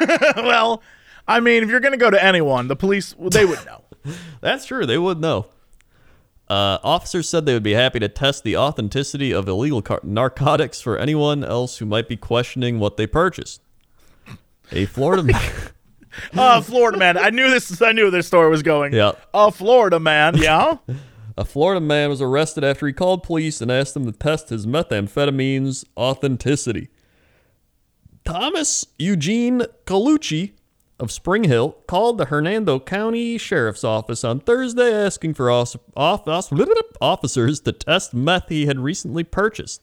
[0.36, 0.82] well,
[1.26, 3.82] I mean, if you're going to go to anyone, the police, they would know.
[4.40, 4.86] That's true.
[4.86, 5.46] They would know.
[6.48, 10.80] Uh, officers said they would be happy to test the authenticity of illegal car- narcotics
[10.80, 13.62] for anyone else who might be questioning what they purchased.
[14.70, 15.52] A Florida man.
[16.36, 17.16] Uh, Florida man.
[17.18, 17.80] I knew this.
[17.82, 18.92] I knew this story was going.
[18.92, 19.12] Yeah.
[19.34, 20.36] A Florida man.
[20.36, 20.76] Yeah.
[21.38, 24.66] A Florida man was arrested after he called police and asked them to test his
[24.66, 26.88] methamphetamine's authenticity.
[28.24, 30.52] Thomas Eugene Colucci
[31.00, 36.28] of Spring Hill called the Hernando County Sheriff's Office on Thursday asking for os- off-
[36.28, 36.52] os-
[37.00, 39.82] officers to test meth he had recently purchased.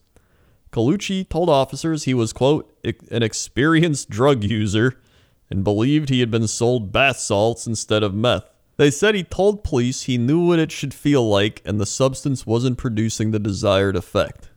[0.71, 2.71] Colucci told officers he was, quote,
[3.09, 5.01] an experienced drug user
[5.49, 8.45] and believed he had been sold bath salts instead of meth.
[8.77, 12.45] They said he told police he knew what it should feel like and the substance
[12.45, 14.49] wasn't producing the desired effect.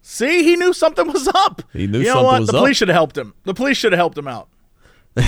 [0.00, 1.62] See, he knew something was up.
[1.72, 2.40] He knew you know something what?
[2.40, 2.54] was the up.
[2.54, 3.34] The police should have helped him.
[3.44, 4.48] The police should have helped him out.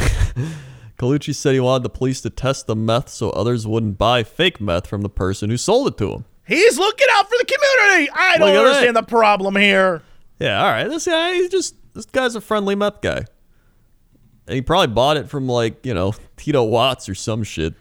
[0.98, 4.60] Colucci said he wanted the police to test the meth so others wouldn't buy fake
[4.60, 6.24] meth from the person who sold it to him.
[6.46, 8.10] He's looking out for the community.
[8.14, 10.02] I don't understand the problem here.
[10.38, 10.88] Yeah, all right.
[10.88, 13.24] This guy, he's just this guy's a friendly meth guy.
[14.46, 17.74] And he probably bought it from like you know Tito Watts or some shit.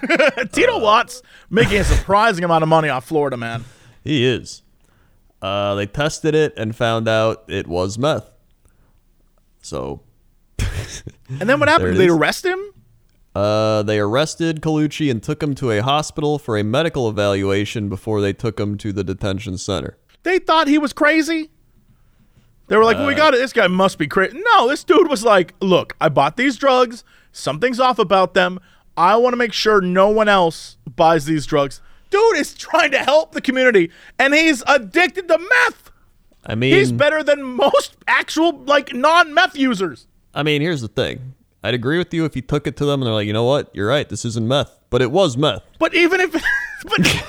[0.52, 3.64] Tito Watts making a surprising amount of money off Florida, man.
[4.04, 4.62] He is.
[5.40, 8.30] Uh, they tested it and found out it was meth.
[9.62, 10.02] So
[11.40, 11.92] And then what happened?
[11.92, 12.58] Did they arrest him?
[13.34, 18.20] uh, they arrested Colucci and took him to a hospital for a medical evaluation before
[18.20, 19.96] they took him to the detention center.
[20.24, 21.50] They thought he was crazy.
[22.68, 23.38] They were like, Uh, "We got it.
[23.38, 27.02] This guy must be crazy." No, this dude was like, "Look, I bought these drugs.
[27.32, 28.60] Something's off about them.
[28.96, 32.98] I want to make sure no one else buys these drugs." Dude is trying to
[32.98, 35.90] help the community, and he's addicted to meth.
[36.46, 40.06] I mean, He's better than most actual like non-meth users.
[40.34, 41.34] I mean, here's the thing.
[41.62, 43.44] I'd agree with you if you took it to them and they're like, you know
[43.44, 45.62] what, you're right, this isn't meth, but it was meth.
[45.78, 46.32] But even if,
[46.84, 47.24] but,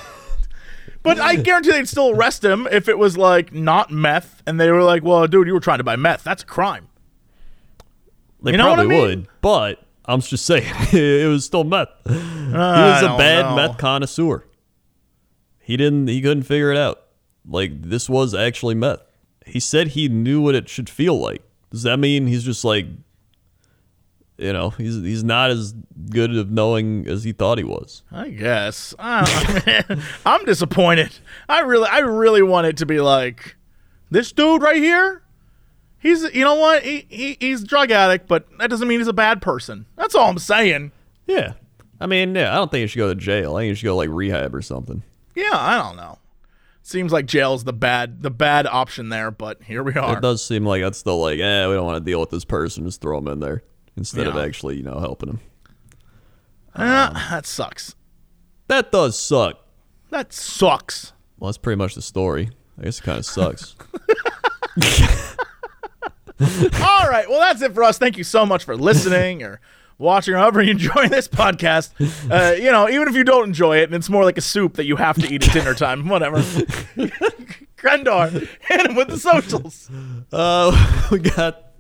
[1.03, 4.71] but I guarantee they'd still arrest him if it was like not meth, and they
[4.71, 6.23] were like, "Well, dude, you were trying to buy meth.
[6.23, 6.87] That's a crime."
[8.41, 9.01] They You know what I mean?
[9.01, 11.89] would, but I'm just saying, it was still meth.
[12.51, 13.55] Ah, he was a bad know.
[13.57, 14.43] meth connoisseur.
[15.59, 16.07] He didn't.
[16.07, 17.03] He couldn't figure it out.
[17.47, 19.01] like this was actually meth.
[19.45, 21.43] He said he knew what it should feel like.
[21.69, 22.87] Does that mean he's just like,
[24.39, 25.73] you know, he's he's not as
[26.09, 28.03] good of knowing as he thought he was?
[28.11, 28.95] I guess.
[28.97, 30.03] I don't know, man.
[30.25, 31.11] I'm disappointed.
[31.49, 33.57] I really, I really want it to be like
[34.09, 35.23] this dude right here.
[35.99, 36.83] He's, you know what?
[36.83, 39.85] He, he he's a drug addict, but that doesn't mean he's a bad person.
[39.97, 40.93] That's all I'm saying.
[41.27, 41.53] Yeah.
[41.99, 43.57] I mean, yeah, I don't think he should go to jail.
[43.57, 45.03] I think he should go like rehab or something.
[45.35, 46.17] Yeah, I don't know.
[46.81, 50.17] Seems like jail's the bad, the bad option there, but here we are.
[50.17, 52.45] It does seem like that's the like, eh, we don't want to deal with this
[52.45, 52.85] person.
[52.85, 53.63] Just throw him in there
[53.99, 55.39] instead of actually, you know, helping him.
[56.75, 56.81] Eh,
[57.29, 57.95] that sucks.
[58.67, 59.59] That does suck.
[60.09, 61.13] That sucks.
[61.37, 62.49] Well, that's pretty much the story.
[62.79, 63.75] I guess it kind of sucks.
[66.41, 67.29] All right.
[67.29, 67.97] Well, that's it for us.
[67.97, 69.59] Thank you so much for listening or
[69.97, 71.91] watching or however you enjoy this podcast.
[72.31, 74.75] Uh, you know, even if you don't enjoy it and it's more like a soup
[74.75, 76.41] that you have to eat at dinner time, whatever.
[77.80, 79.89] Crendor, hit him with the socials.
[80.32, 81.71] Uh, we got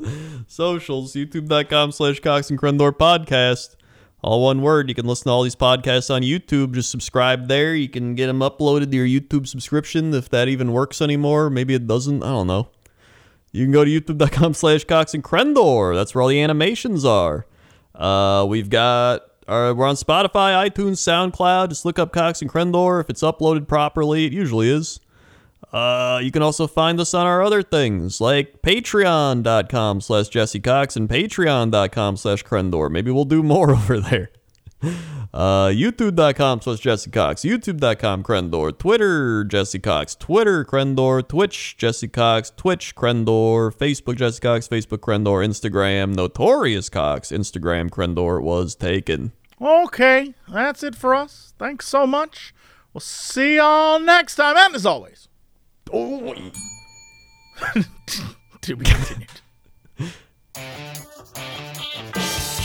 [0.47, 3.75] socials, youtube.com slash Cox and Crendor podcast.
[4.23, 4.89] All one word.
[4.89, 6.73] You can listen to all these podcasts on YouTube.
[6.73, 7.75] Just subscribe there.
[7.75, 11.51] You can get them uploaded to your YouTube subscription if that even works anymore.
[11.51, 12.23] Maybe it doesn't.
[12.23, 12.69] I don't know.
[13.51, 15.93] You can go to youtube.com slash Cox and Crendor.
[15.93, 17.45] That's where all the animations are.
[17.93, 21.69] Uh, we've got, uh, we're on Spotify, iTunes, SoundCloud.
[21.69, 22.99] Just look up Cox and Crendor.
[22.99, 24.99] If it's uploaded properly, it usually is.
[25.71, 30.95] Uh, you can also find us on our other things like patreon.com slash Jesse Cox
[30.95, 32.89] and patreon.com slash Crendor.
[32.89, 34.31] Maybe we'll do more over there.
[35.31, 42.51] Uh, youtube.com slash Jesse Cox, youtube.com Crendor, Twitter Jesse Cox, Twitter Crendor, Twitch Jesse Cox,
[42.55, 49.33] Twitch Crendor, Facebook Jesse Cox, Facebook Crendor, Instagram Notorious Cox, Instagram Crendor was taken.
[49.61, 50.33] Okay.
[50.47, 51.53] That's it for us.
[51.59, 52.53] Thanks so much.
[52.93, 54.55] We'll see y'all next time.
[54.57, 55.28] And as always,
[55.91, 56.51] Oh,
[58.61, 59.41] to be continued.